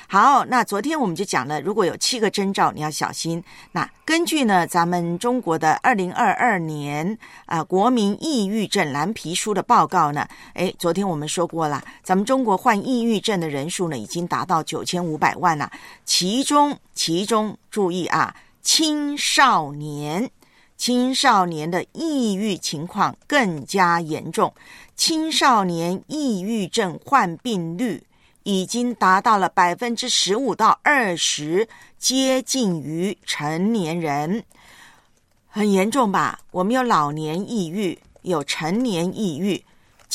[0.08, 3.44] 好，那昨天我们就讲了，如果有七个征兆，你要小心。
[3.74, 7.16] 那根据呢，咱们中国的二零二二年
[7.46, 15.70] 啊国民抑郁症蓝皮书的报告呢，哎，昨天我们说过了，咱们中国患抑郁症的人数呢，已经达到九千五百万了。
[16.06, 20.30] 其中，其中注意啊，青少年，
[20.78, 24.54] 青少年的抑郁情况更加严重，
[24.96, 28.04] 青少年抑郁症患病率。
[28.48, 31.68] 已经达到了百分之十五到二十，
[31.98, 34.44] 接近于成年人，
[35.48, 36.40] 很严重吧？
[36.52, 39.66] 我们有老年抑郁，有成年抑郁。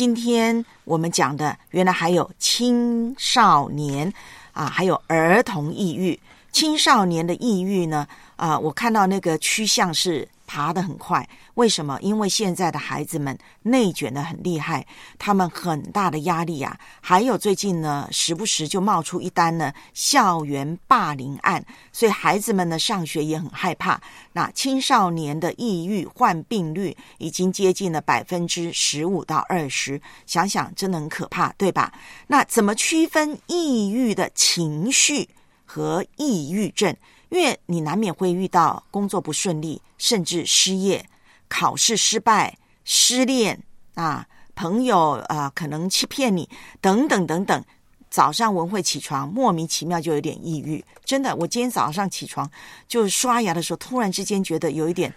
[0.01, 4.11] 今天我们讲的，原来还有青少年
[4.53, 6.19] 啊，还有儿童抑郁。
[6.53, 8.09] 青少年的抑郁呢？
[8.37, 10.27] 啊，我看到那个趋向是。
[10.51, 11.29] 爬得很快。
[11.55, 11.97] 为什么？
[12.01, 14.85] 因为现在的孩子们内卷的很厉害，
[15.17, 16.77] 他们很大的压力啊。
[17.01, 24.01] 还有最近呢，时不时就冒出一单呢校园霸凌案，所以孩子们呢上学也很害怕。
[24.33, 31.93] 那青少年的抑郁患病率已经接近了百分之十五到二十，想想真的很可怕，对吧？
[32.27, 35.29] 那怎么区分抑郁的情绪
[35.65, 36.93] 和抑郁症？
[37.31, 41.05] 因为你难免会遇到工作不顺利，甚至失业、
[41.49, 43.63] 考试失败、失恋
[43.95, 46.49] 啊，朋友啊可能欺骗你
[46.81, 47.65] 等等等等。
[48.11, 51.35] 早上文慧起床，莫名其妙就有点抑郁，真的。
[51.37, 52.51] 我今天早上起床
[52.89, 55.15] 就刷牙的时候，突然之间觉得有一点。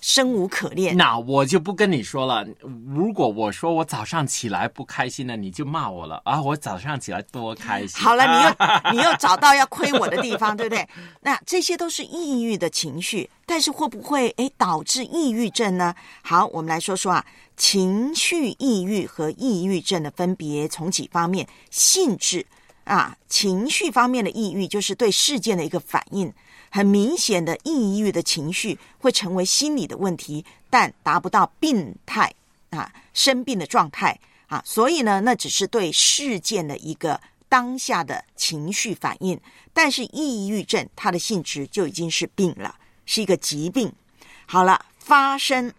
[0.00, 2.46] 生无可恋，那我就不跟你说了。
[2.86, 6.40] 如果我说我早上起来不开心了，你就骂我了啊！
[6.40, 8.00] 我早上起来多开心。
[8.00, 8.50] 好了，你又
[8.94, 10.88] 你又找到要亏我的地方，对不对？
[11.20, 15.94] 那这些都是抑郁的情绪，但是会不会诶导致抑郁症呢？
[16.22, 17.24] 好，我们来说说啊，
[17.56, 22.46] 情绪抑郁和抑郁症的分别从几方面性质
[22.84, 26.32] 啊，情绪方面的抑郁就是对事件的一个反应。
[26.78, 32.32] 很明显的抑郁的情绪会成为心理的问题，但达不到病态
[32.70, 34.16] 啊生病的状态
[34.46, 39.40] 啊，所以呢，那只是对事件的一个当下的情绪反应。
[39.72, 43.92] 但是抑郁症它的性质就已经是病了，是一个疾病。
[44.46, 45.74] 好了，发生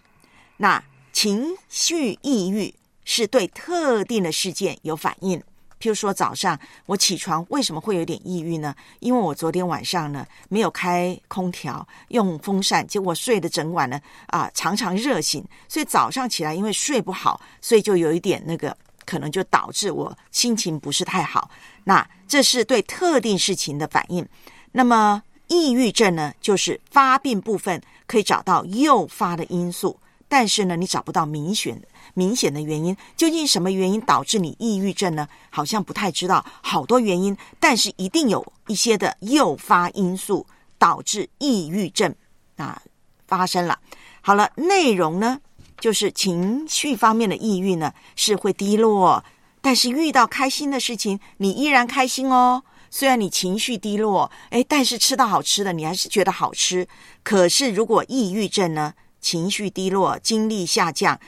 [0.57, 0.83] 那
[1.13, 2.75] 情绪抑郁
[3.05, 5.41] 是对特定的事件有反应。
[5.79, 8.75] 譬如说早上我起床为什么会有点抑郁呢？
[8.99, 18.75] 因为我昨天晚上呢没有开空调，用风扇，结果睡的整晚呢啊常常热醒，所以早上起来因为睡不好，所以就有一点那个
[19.05, 21.49] 可能就导致我心情不是太好。
[21.85, 24.27] 那这是对特定事情的反应。
[24.71, 31.87] 那么抑郁症呢，就是发病部分可以找到诱发的因素，但是呢你找不到明显的。
[32.13, 35.27] 明显的原因，究竟什么原因导致你抑郁症呢？
[35.49, 40.45] 好像不太知道，好多原因，但是一定有一些的诱发因素
[40.77, 42.13] 导致抑郁症
[42.57, 42.81] 啊
[43.27, 43.79] 发生了。
[44.21, 45.39] 好了，内容呢，
[45.79, 49.23] 就是情绪方面的抑郁呢是会低落，
[49.61, 52.63] 但是遇到开心的事情，你依然开心哦。
[52.91, 56.87] 虽然你情绪低落，哎，但是吃到好吃的，你还是觉得好吃。
[57.23, 61.19] 可是如果抑郁症呢，情绪低落，精力下降。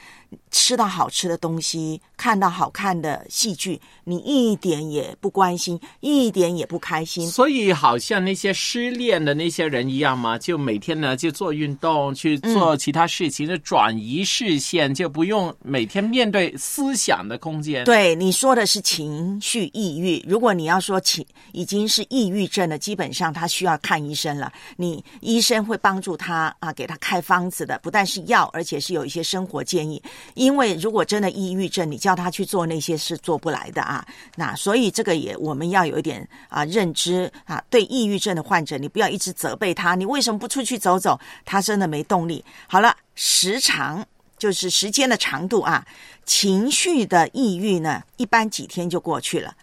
[0.49, 7.27] 吃到好吃的东西，看到好看的戏剧，你一点也不关心，一点也不开心。
[7.27, 17.84] 所以，好像那些失恋的那些人一样嘛，就每天呢就做运动，去做其他事情，就转移视线，就不用每天面对思想的空间。
[17.86, 20.23] 对，你说的是情绪抑郁。
[20.27, 24.51] 如果你要说情已经是抑郁症了，基本上他需要看医生了。
[24.75, 30.01] 你医生会帮助他啊，给他开方子的，不但是药，而且是有一些生活建议。
[30.34, 34.05] 因为如果真的抑郁症，你叫他去做那些是做不来的啊。
[34.36, 37.63] 那所以这个也我们要有一点啊认知啊。
[37.69, 41.19] 对抑郁症的患者，你不要一直责备他，你为什么不出去走走？
[41.45, 42.43] 他真的没动力。
[42.67, 44.05] 好了，时长
[44.38, 45.86] 就是时间的长度啊。
[46.26, 49.53] 情绪的抑郁呢，一般几天就过去了，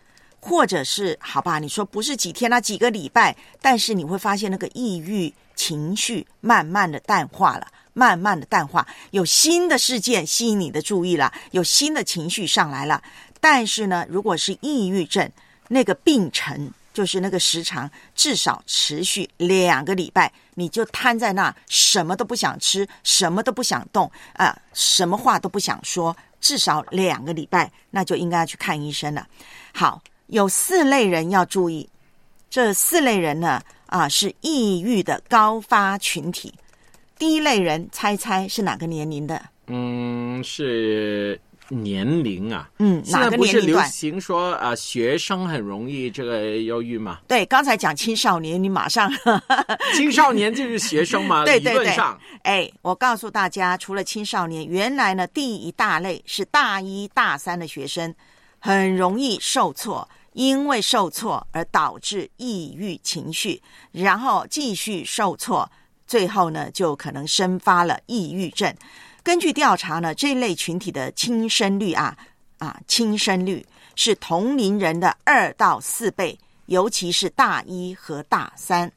[0.41, 7.67] 或者是好吧，你说不是几天啊，几个礼拜，但是你会发现那个抑郁情绪慢慢的淡化了。
[7.99, 13.03] 慢慢的淡化，有新的事件吸引你的注意了，有新的情绪上来了。
[13.41, 15.29] 但是呢，如果是抑郁症，
[15.67, 29.27] 那个病程就是那个时长至少持续两个礼拜，你就瘫在那，什么都不想吃，什么都不想动啊，什么话都不想说，至少两个礼拜，那就应该去看医生了。
[29.75, 31.89] 好，有四类人要注意，
[32.49, 36.55] 这四类人呢，啊，是抑郁的高发群体。
[37.19, 39.43] 第一类人，猜猜是哪个年龄的？
[39.67, 41.39] 嗯，是
[41.69, 42.71] 年龄啊。
[42.79, 43.85] 嗯，哪个年龄段？
[43.85, 47.19] 流行说啊，学生很容易这个忧郁嘛。
[47.27, 49.13] 对，刚才讲青少年，你马上
[49.95, 51.45] 青少年就是学生嘛？
[51.45, 51.93] 对对对。
[51.93, 58.15] 上，哎，我告诉大家，除了青少年，原来呢，第一大类是大一大三的学生，
[58.61, 63.61] 很容易受挫，因为受挫而导致抑郁情绪，
[63.91, 65.69] 然后继续受挫。
[66.09, 68.75] 最后呢，就可能生发了抑郁症。
[69.23, 72.17] 根据调查呢，这类群体的轻生率啊
[72.59, 76.37] 啊，轻生率是同龄人的二到四倍，
[76.67, 78.91] 尤其是大一和大三。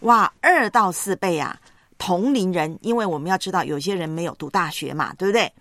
[0.00, 1.58] 哇，二到四倍啊！
[1.96, 5.52] 同龄人，因为我们要知道，有些人没有读大学嘛，对不对？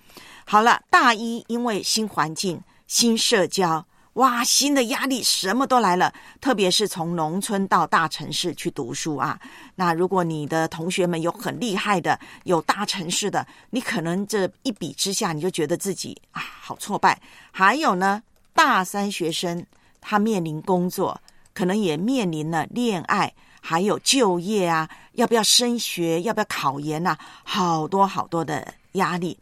[0.46, 3.84] 好了，大一因为新环境、新社交，
[4.18, 6.12] 哇，新的压力什么都来了，
[6.42, 9.40] 特别是从农村到大城市去读书啊。
[9.76, 17.22] 那如果你的同学们有很厉害的，有大城市的，你可能这一比之下，你就觉得自己啊好挫败。
[17.52, 18.24] 还有呢，
[18.56, 19.64] 大三学生
[20.02, 21.22] 他面临工作，
[21.54, 29.38] 可能也面临了恋爱，还有就业啊，要不要升学，要不要考研呐，好多好多的压力。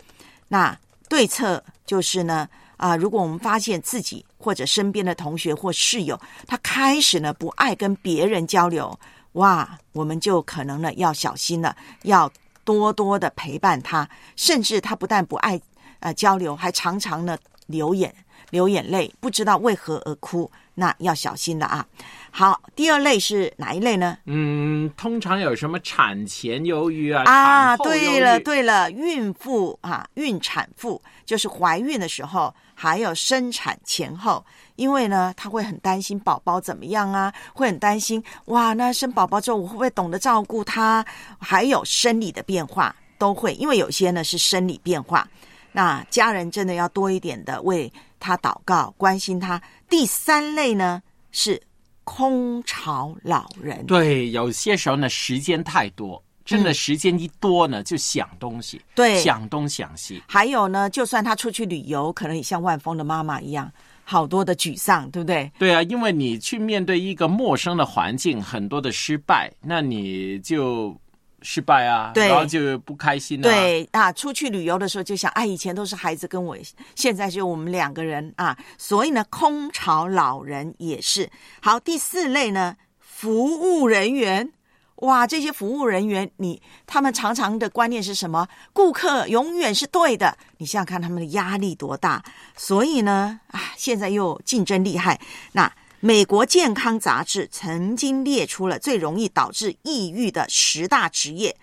[0.50, 2.50] 那对策就是呢。
[2.78, 9.00] 啊，如果我们发现自己或者身边的同学或室友，他开始呢不爱跟别人交流，
[9.34, 12.32] 哇，我们就可能呢要小心了，要
[12.64, 15.60] 多多的陪伴他，甚至他不但不爱
[16.00, 18.14] 呃交流，还常常呢流眼
[18.50, 21.86] 流眼泪，不知道为何而哭，那要小心了啊。
[22.32, 24.18] 好，第二类是哪一类呢？
[24.26, 27.24] 嗯，通常有什么产前忧郁啊？
[27.24, 32.54] 啊，对了对了，孕妇啊，孕产妇就是怀孕的时候。
[32.76, 34.46] 还有生产前后，
[34.76, 41.04] 因为呢，他会很担心宝宝怎么样啊，会很担心哇，那生宝宝之后我会不会懂得照顾他？
[41.40, 45.28] 还有生理的变化都会，因为有些呢是生理变化，
[45.72, 49.62] 那家人真的要多一点的为他祷告，关心他。
[49.90, 51.02] 第三类呢
[51.32, 51.62] 是
[52.04, 56.22] 空巢老人，对，有些时候呢时间太多。
[56.46, 60.22] 真的时间一多呢，就想东西，对，想东想西。
[60.28, 63.72] 还有呢，就算他出去旅游，可能也像万峰的妈妈一样，
[64.04, 65.52] 好多的沮丧，对不对？
[65.58, 70.96] 对啊，因为你去面对一个陌生的环境，很多的失败，那你就
[71.42, 73.50] 失败啊，对，然后就不开心了。
[73.50, 76.56] 对啊，出去旅游的时候就想，哎，以前都是孩子跟我，
[76.94, 81.28] 现在就我们两个人啊，所以呢，空巢老人也是。
[81.60, 84.52] 好，第四类呢，服务人员。
[84.98, 88.48] 哇，这些服务人员，你他们常常的观念是什么？
[88.72, 90.38] 顾客永远是对的。
[90.58, 92.24] 你想想看，他们的压力多大？
[92.56, 95.20] 所以呢，啊，现在又竞争厉害。
[95.52, 95.70] 那
[96.00, 101.58] 美国健康杂志曾经列出了最容易导致抑郁的十大职业：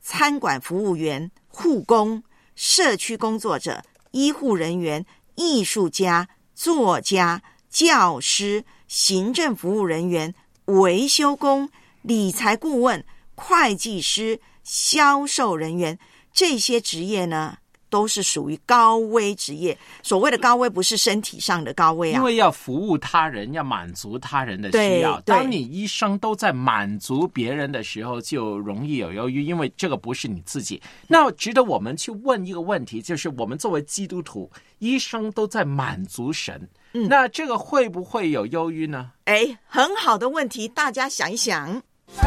[0.00, 2.22] 餐馆服务员、护工、
[2.54, 5.04] 社区工作者、医护人员、
[5.34, 11.68] 艺术家、作家、教师、行政服务人员、维修工。
[12.02, 15.98] 理财顾问、会计师、销售人员
[16.32, 17.56] 这些职业呢，
[17.88, 19.76] 都是属于高危职业。
[20.02, 25.20] 所谓的高危，不是身体上的高危啊，因为要服务他人，要满足他人的需要。
[25.22, 30.80] 当你一生都在满足别人的时候，就容易有忧郁，因为这个不是你自己。
[31.08, 36.68] 那值得我们去问一个问题，就是我们作为基督徒，一生都在满足神。
[36.92, 39.12] 那这个会不会有忧郁呢？
[39.24, 41.82] 哎，很好的问题，大家想一想。
[42.16, 42.26] 床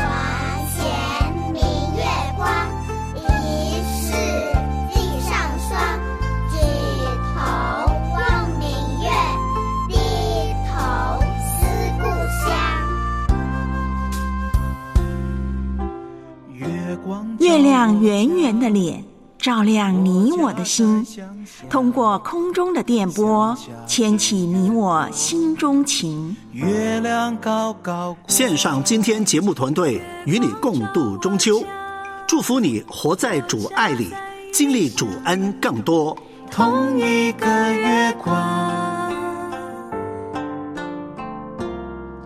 [0.76, 0.82] 前
[1.52, 1.62] 明
[1.96, 2.02] 月
[2.38, 2.44] 光，
[3.16, 3.18] 疑
[3.84, 4.12] 是
[4.94, 5.72] 地上霜。
[6.52, 6.54] 举
[7.34, 7.36] 头
[8.14, 8.18] 望
[8.60, 8.64] 明
[9.02, 9.06] 月，
[9.90, 9.92] 低
[10.68, 10.72] 头
[11.44, 11.52] 思
[12.00, 12.04] 故
[12.40, 12.48] 乡。
[17.40, 19.13] 月亮圆圆的脸。
[19.44, 21.06] 照亮你我的心，
[21.70, 23.54] 通过空中的电波，
[23.86, 26.34] 牵起你我心中情。
[26.54, 31.62] 月亮高高，献上今天节目团队与你共度中秋，
[32.26, 34.14] 祝福你活在主爱里，
[34.54, 36.18] 经历主恩更多。
[36.50, 39.12] 同一个月光，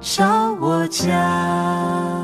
[0.01, 2.16] 照我家。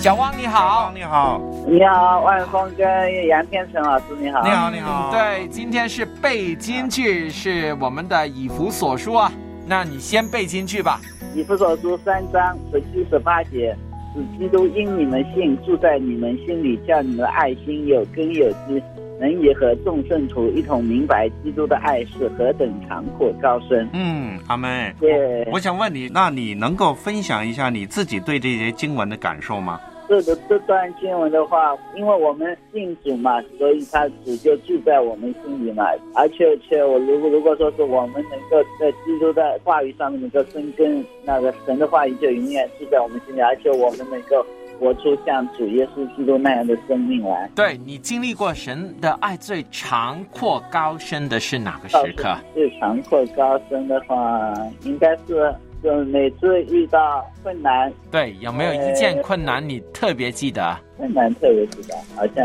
[0.00, 1.38] 小汪你好，你好，
[1.68, 9.30] 你好，万峰跟杨天成老师你好，你好你好，对，今天是背金句，是我们的以弗所书啊，
[9.66, 10.98] 那你先背金句吧。
[11.34, 13.76] 以弗所书三章十七十八节，
[14.14, 18.82] 使基督因你们信住在你们心里，叫你们的爱心有根有基，
[19.20, 23.86] 能以和众圣徒一同明白基督的爱是何等长阔高深。
[23.92, 29.78] 嗯，阿妹，对，我想问你，那你能够分享一下你自己对这些经文的感受吗？
[30.10, 35.84] 这个这段经文的话，因为我们信主嘛，所以他主就住在我们心里嘛。
[36.16, 44.44] 而且且我如果如果说是我们能够在基督的话语上面能够生根，那个神的话语就永远住在我们心里，而且我们能够
[44.80, 47.48] 活出像主耶稣基督那样的生命来。
[47.54, 52.36] 对你经历过神的爱最长阔高深的是哪个时刻？
[52.52, 54.52] 最长阔高深的话，
[54.82, 55.54] 应该是。
[55.82, 60.76] 就每次遇到困难，对，有没有一件困难你特别记得？
[60.96, 62.44] 困难特别记得，好像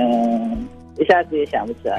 [0.98, 1.98] 一下子也想不起来。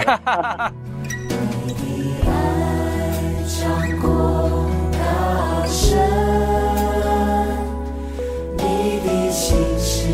[8.57, 10.09] 你的心事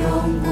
[0.00, 0.04] 永
[0.40, 0.48] 不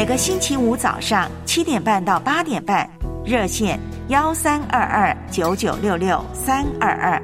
[0.00, 2.88] 每个星期五早上七点半到八点半，
[3.22, 3.78] 热线
[4.08, 7.22] 幺三二二九九六六三二二，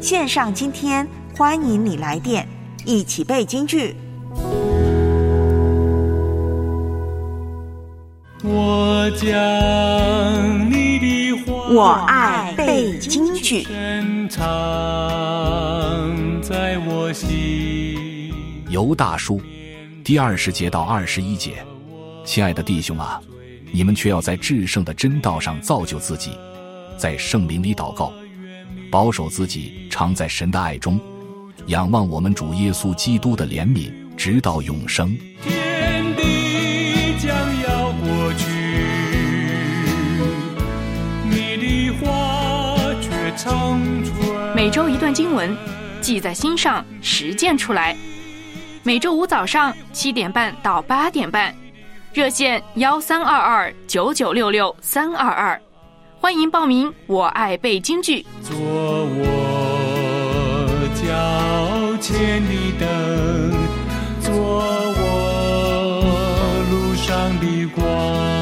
[0.00, 1.06] 线上今天
[1.36, 2.44] 欢迎你来电，
[2.84, 3.94] 一起背京剧。
[8.42, 13.62] 我将你的话，我爱背京剧。
[13.62, 14.42] 深藏
[16.42, 18.34] 在我心。
[18.68, 19.40] 尤大叔，
[20.02, 21.64] 第二十节到二十一节，
[22.26, 23.20] 亲爱的弟兄啊，
[23.70, 26.32] 你们却要在至圣的真道上造就自己，
[26.98, 28.12] 在圣灵里祷告，
[28.90, 31.00] 保守自己，常在神的爱中，
[31.68, 35.16] 仰望我们主耶稣基督的怜悯，直到永生。
[35.40, 38.44] 天地将要过去，
[41.30, 44.54] 你的话却长存。
[44.54, 45.56] 每周一段经文，
[46.00, 47.96] 记在心上，实践出来。
[48.82, 51.54] 每周五早上七点半到八点半，
[52.16, 55.60] 热线幺三二二九九六六三二二，
[56.18, 56.90] 欢迎报名。
[57.06, 59.28] 我爱背京剧，做我
[60.94, 61.04] 脚
[62.00, 63.52] 前的灯，
[64.22, 65.04] 做我
[66.70, 68.35] 路上的光。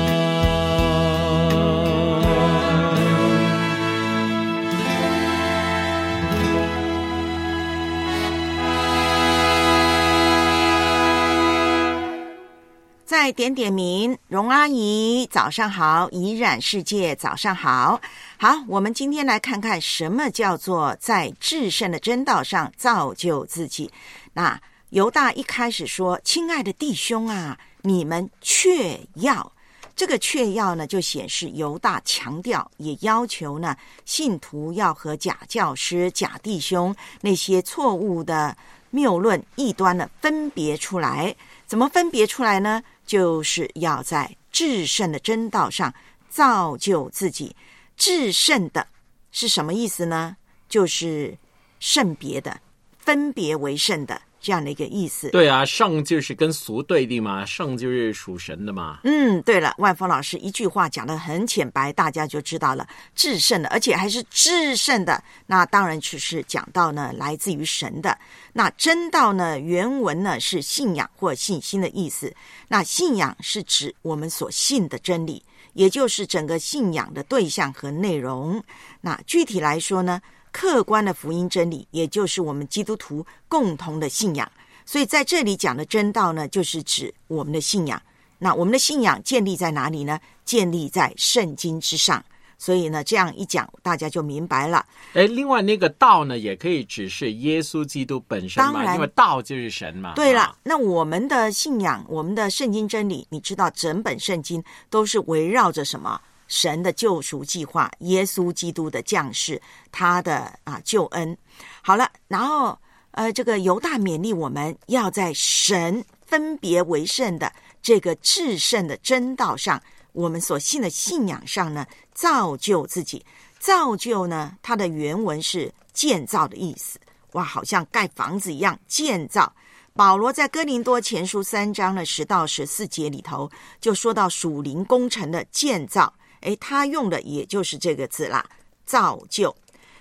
[13.16, 18.00] 再点点名，荣阿姨早上好，怡染世界早上好。
[18.36, 23.88] 好，我们今天来看看什么叫做在至圣的真道上造就自己。
[24.32, 24.60] 那
[24.90, 29.52] 犹大一开始说：“亲爱的弟兄啊，你们却要。”
[29.94, 38.56] 这个却要呢，就显示犹大强调，也要求呢，信徒要和假教师、假弟兄那些错误的
[38.90, 41.32] 谬论、异端呢分别出来。
[41.64, 42.82] 怎么分别出来呢？
[43.04, 45.92] 就是要在至圣的真道上
[46.28, 47.54] 造就自己。
[47.96, 48.86] 至圣的
[49.30, 50.36] 是什么意思呢？
[50.68, 51.36] 就是
[51.78, 52.60] 圣别的、
[52.98, 55.30] 分别为圣的这样的一个意思。
[55.30, 58.98] 对啊，圣就是跟俗对立嘛，圣就是属神的嘛。
[59.04, 62.86] 嗯，对了，万峰老师一句话讲的很浅白，大家就知道了。
[63.14, 68.18] 至圣的，而且还是至圣的，那当然就是讲到呢，来自于神的。
[68.52, 72.34] 那真道呢，原文呢是信仰或信心的意思。
[72.68, 75.42] 那信仰是指我们所信的真理，
[75.72, 78.62] 也就是整个信仰的对象和内容。
[79.00, 80.20] 那具体来说呢，
[80.54, 84.48] 客观的福音真理，也就是我们基督徒共同的信仰。
[84.86, 88.00] 所以在这里讲的真道呢，就是指我们的信仰。
[88.38, 90.20] 那我们的信仰建立在哪里呢？
[90.44, 92.24] 建立在圣经之上。
[92.56, 94.86] 所以呢，这样一讲，大家就明白了。
[95.14, 100.12] 哎，另外那个道呢，也可以指是耶稣基督本身嘛，当然因为道就是神嘛。
[100.14, 106.20] 对了啊，那我们的信仰，我们的圣经真理，你知道，整本圣经都是围绕着什么？
[106.54, 111.36] 神的救赎计划，耶稣基督的降世，他的啊救恩。
[111.82, 112.78] 好了，然后
[113.10, 117.52] 呃，这个犹大勉励我们要在神分别为圣的
[117.82, 119.82] 这个至圣的真道上，
[120.12, 123.26] 我们所信的信仰上呢，造就自己。
[123.58, 127.00] 造就呢，它的原文是建造的意思。
[127.32, 129.52] 哇，好像盖房子一样建造。
[129.92, 133.50] 保罗在哥林多前书三章的十到十四节里头，
[133.80, 136.12] 就说到属灵工程的建造。
[136.44, 138.44] 诶，他用的也就是这个字啦，
[138.86, 139.54] 造就。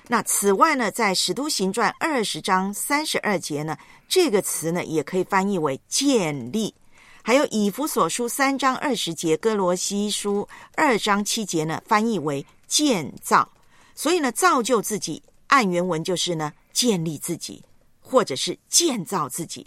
[0.07, 3.77] 那此外呢，在使徒行传二十章三十二节呢，
[4.07, 6.73] 这个词呢也可以翻译为建立。
[7.21, 13.49] 还有以弗所书三章二十节，哥罗西书二章七节呢，翻译为建造。
[13.95, 17.63] 所以呢，造就自己，按原文就是呢，建立自己，
[18.01, 19.65] 或者是建造自己，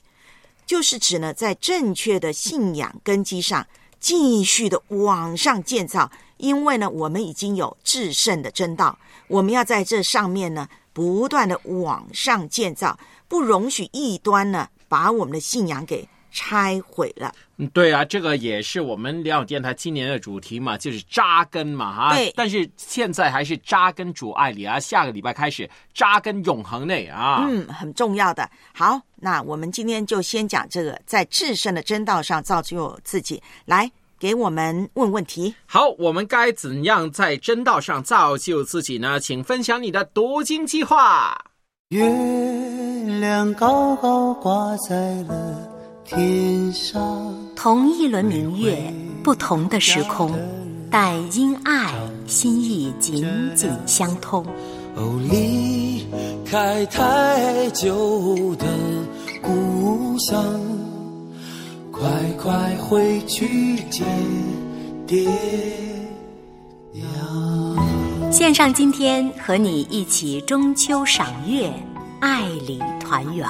[0.67, 3.67] 就是指呢，在正确的信仰根基上，
[3.99, 6.11] 继续的往上建造。
[6.39, 17.33] 因为呢，我们已经有至圣的真道，我们要在这上面呢，不断的往上建造，不容许异端呢，把我们的信仰给拆毁了。
[17.59, 22.15] 嗯，对啊，这个也是我们良友电台今年的主题嘛，就是扎根嘛，哈。
[22.15, 27.47] 对但是现在还是扎根主爱里啊，下个礼拜开始扎根永恒内啊。
[27.49, 28.47] 嗯，很重要的。
[28.75, 33.43] 好，那我们今天就先讲这个，在至圣的真道上造就自己。
[33.65, 33.91] 来，
[34.27, 35.55] 给我们问问题。
[35.67, 39.21] 好，我们该怎样在真道上造就自己呢？
[39.21, 41.45] 请分享你的读经计划。
[41.91, 42.05] 月
[43.21, 45.71] 亮高高挂在了
[46.05, 47.01] 天上，
[47.55, 50.37] 同一轮明月，不同的时空，
[50.91, 51.95] 但因爱
[52.27, 53.25] 心意紧
[53.55, 54.45] 紧相通。
[54.97, 56.05] 哦，离
[56.45, 58.67] 开太久的
[59.41, 60.43] 故乡，
[61.99, 64.07] 快快回去见
[65.07, 65.31] 爹
[66.93, 68.31] 娘。
[68.31, 71.73] 献上今天和你一起中秋赏月，
[72.21, 73.47] 爱里团圆。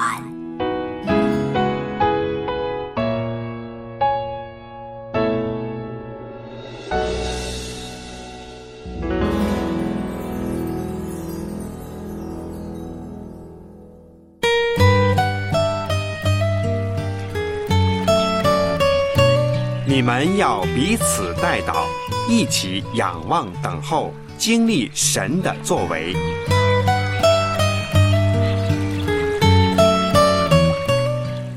[20.07, 21.85] 们要彼此带祷，
[22.29, 26.13] 一起仰望等候，经历神的作为。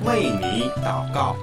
[0.05, 1.37] 为你祷告。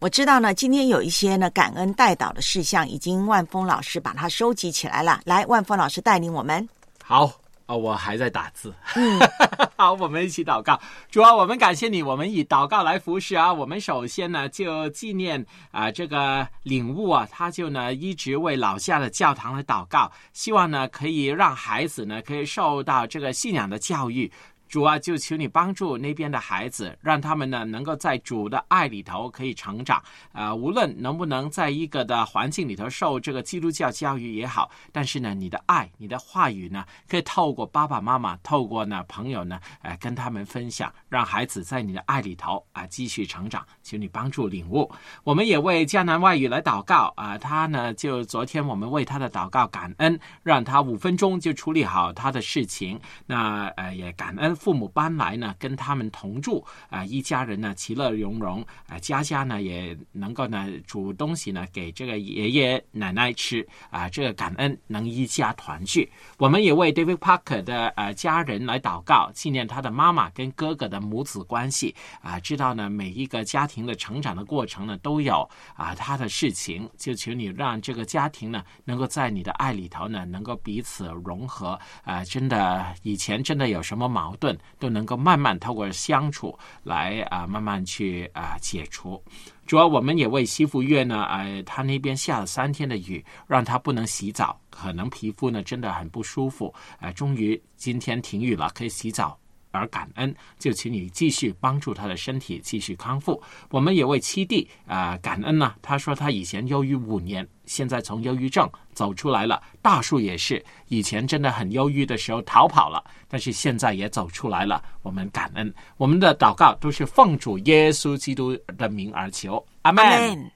[0.00, 5.20] 我知道呢，今天有一些呢感恩代祷的事项，已经万峰老师把它收集起来了。
[5.26, 6.68] 来，万峰老师带领我们。
[7.04, 7.32] 好。
[7.68, 8.74] 啊，我还在打字。
[8.96, 9.20] 嗯，
[9.76, 10.80] 好，我们一起祷告。
[11.10, 13.52] 主啊，我们感谢你，我们以祷告来服侍啊。
[13.52, 24.32] 我们首先呢，就纪念啊这个领悟啊，他就呢一直为老家的教堂来祷告，希望呢可以让孩子呢可以受到这个信仰的教育。
[24.68, 30.02] 主啊，就求你帮助那边的孩子，让他们呢能够在主的爱里头可以成长。
[30.32, 43.64] 啊，无论能不能在一个的环境里头受这个基督教教育也好，但是呢，你的爱、你的话语呢，可以透过爸爸妈妈、透过呢朋友呢，哎，跟他们分享，让孩子在你的爱里头啊继续成长。
[43.82, 44.90] 求你帮助领悟。
[45.24, 53.00] 我们也为江南外语来祷告啊，他呢就昨天我们为他的祷告感恩，让他五分钟就处理好他的事情。
[53.24, 54.57] 那呃也感恩。
[54.58, 66.10] 父母搬来呢，跟他们同住啊，一家人呢其乐融融啊，家家呢也能够呢煮东西呢给这个爷爷奶奶吃啊，这个感恩能一家团聚。
[66.36, 84.47] 我们也为 David Parker 的呃家人来祷告，纪念他的妈妈跟哥哥的母子关系啊，知道呢每一个家庭的成长的过程呢都有啊他的事情，就求你让这个家庭呢能够在你的爱里头呢能够彼此融合啊，真的以前真的有什么矛盾。
[84.78, 89.20] 都能够慢慢透过相处来啊，慢慢去啊解除。
[89.66, 96.72] 主要我们也为西服月呢，呃，他那边下了三天的雨，让他不能洗澡，可能皮肤呢真的很不舒服。
[97.00, 99.38] 呃，终于今天停雨了，可以洗澡。
[99.70, 103.40] 而感恩，就请你继续帮助他的身体继续康复。
[103.70, 105.74] 我们也为七弟啊感恩呢。
[105.82, 109.62] 他说他以前忧郁五年，现在从忧郁症走出来了。
[109.82, 114.82] 大树也是以前真的很忧郁的时候逃跑了，但是现在也走出来了。
[115.02, 119.64] 我们感恩，我们的祷告都是奉主耶稣基督的名而求。
[119.82, 120.50] 阿门。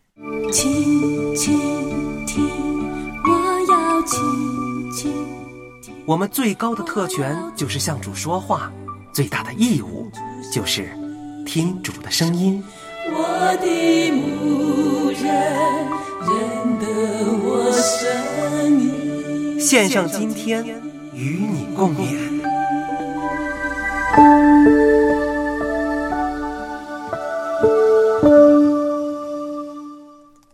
[6.04, 8.70] 我们最高的特权就是向主说话。
[9.12, 10.10] 最大的义务
[10.50, 10.88] 就是
[11.44, 12.62] 听主的声音。
[13.10, 15.22] 我的牧人
[16.20, 16.86] 认得
[17.44, 19.60] 我声音。
[19.60, 20.64] 献上今天
[21.12, 22.32] 与你共勉。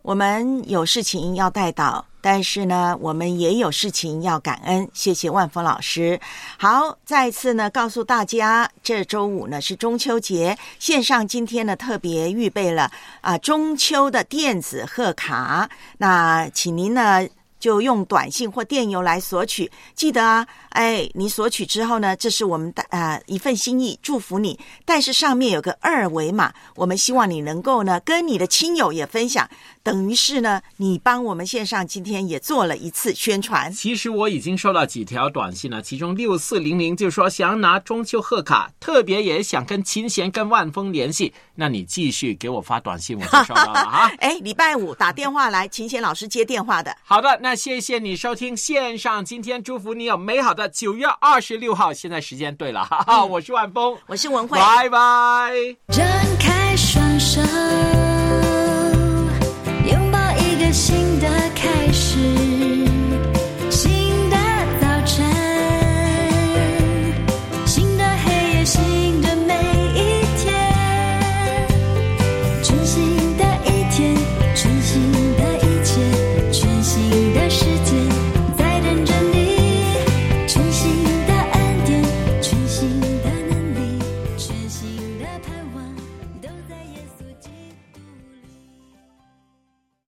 [0.03, 2.05] 我们有事情要带到。
[2.31, 6.21] 但是呢，我们也有事情要感恩，谢谢万峰老师。
[6.59, 17.27] 好，再次呢告诉大家，这周五呢是中秋节，线上今天呢特别预备了啊中秋的电子贺卡，那请您呢
[17.59, 24.59] 就用短信或电邮来索取，记得啊，哎，你索取之后呢，这是我们的啊一份心意，祝福你。
[24.85, 29.49] 但是上面有个二维码，我们希望你能够呢跟你的亲友也分享。
[29.83, 33.73] 等于是呢，你帮我们线上今天也做了一次宣传。
[33.73, 41.33] 其实我已经收到几条短信了，其中六四零零就说想拿中秋贺卡，特别也想跟琴弦、跟万峰联系。
[41.55, 44.13] 那你继续给我发短信，我就收到了哈。
[44.21, 46.95] 哎，礼拜五打电话来，琴弦老师接电话的。
[47.03, 51.93] 好的，那谢谢你收听线上，今天祝福你有美好的九月二十六号。
[51.93, 55.51] 现在时间对了， 哈哈，我是万峰，我是文慧，拜拜。
[55.89, 56.07] 张
[56.39, 57.41] 开双手。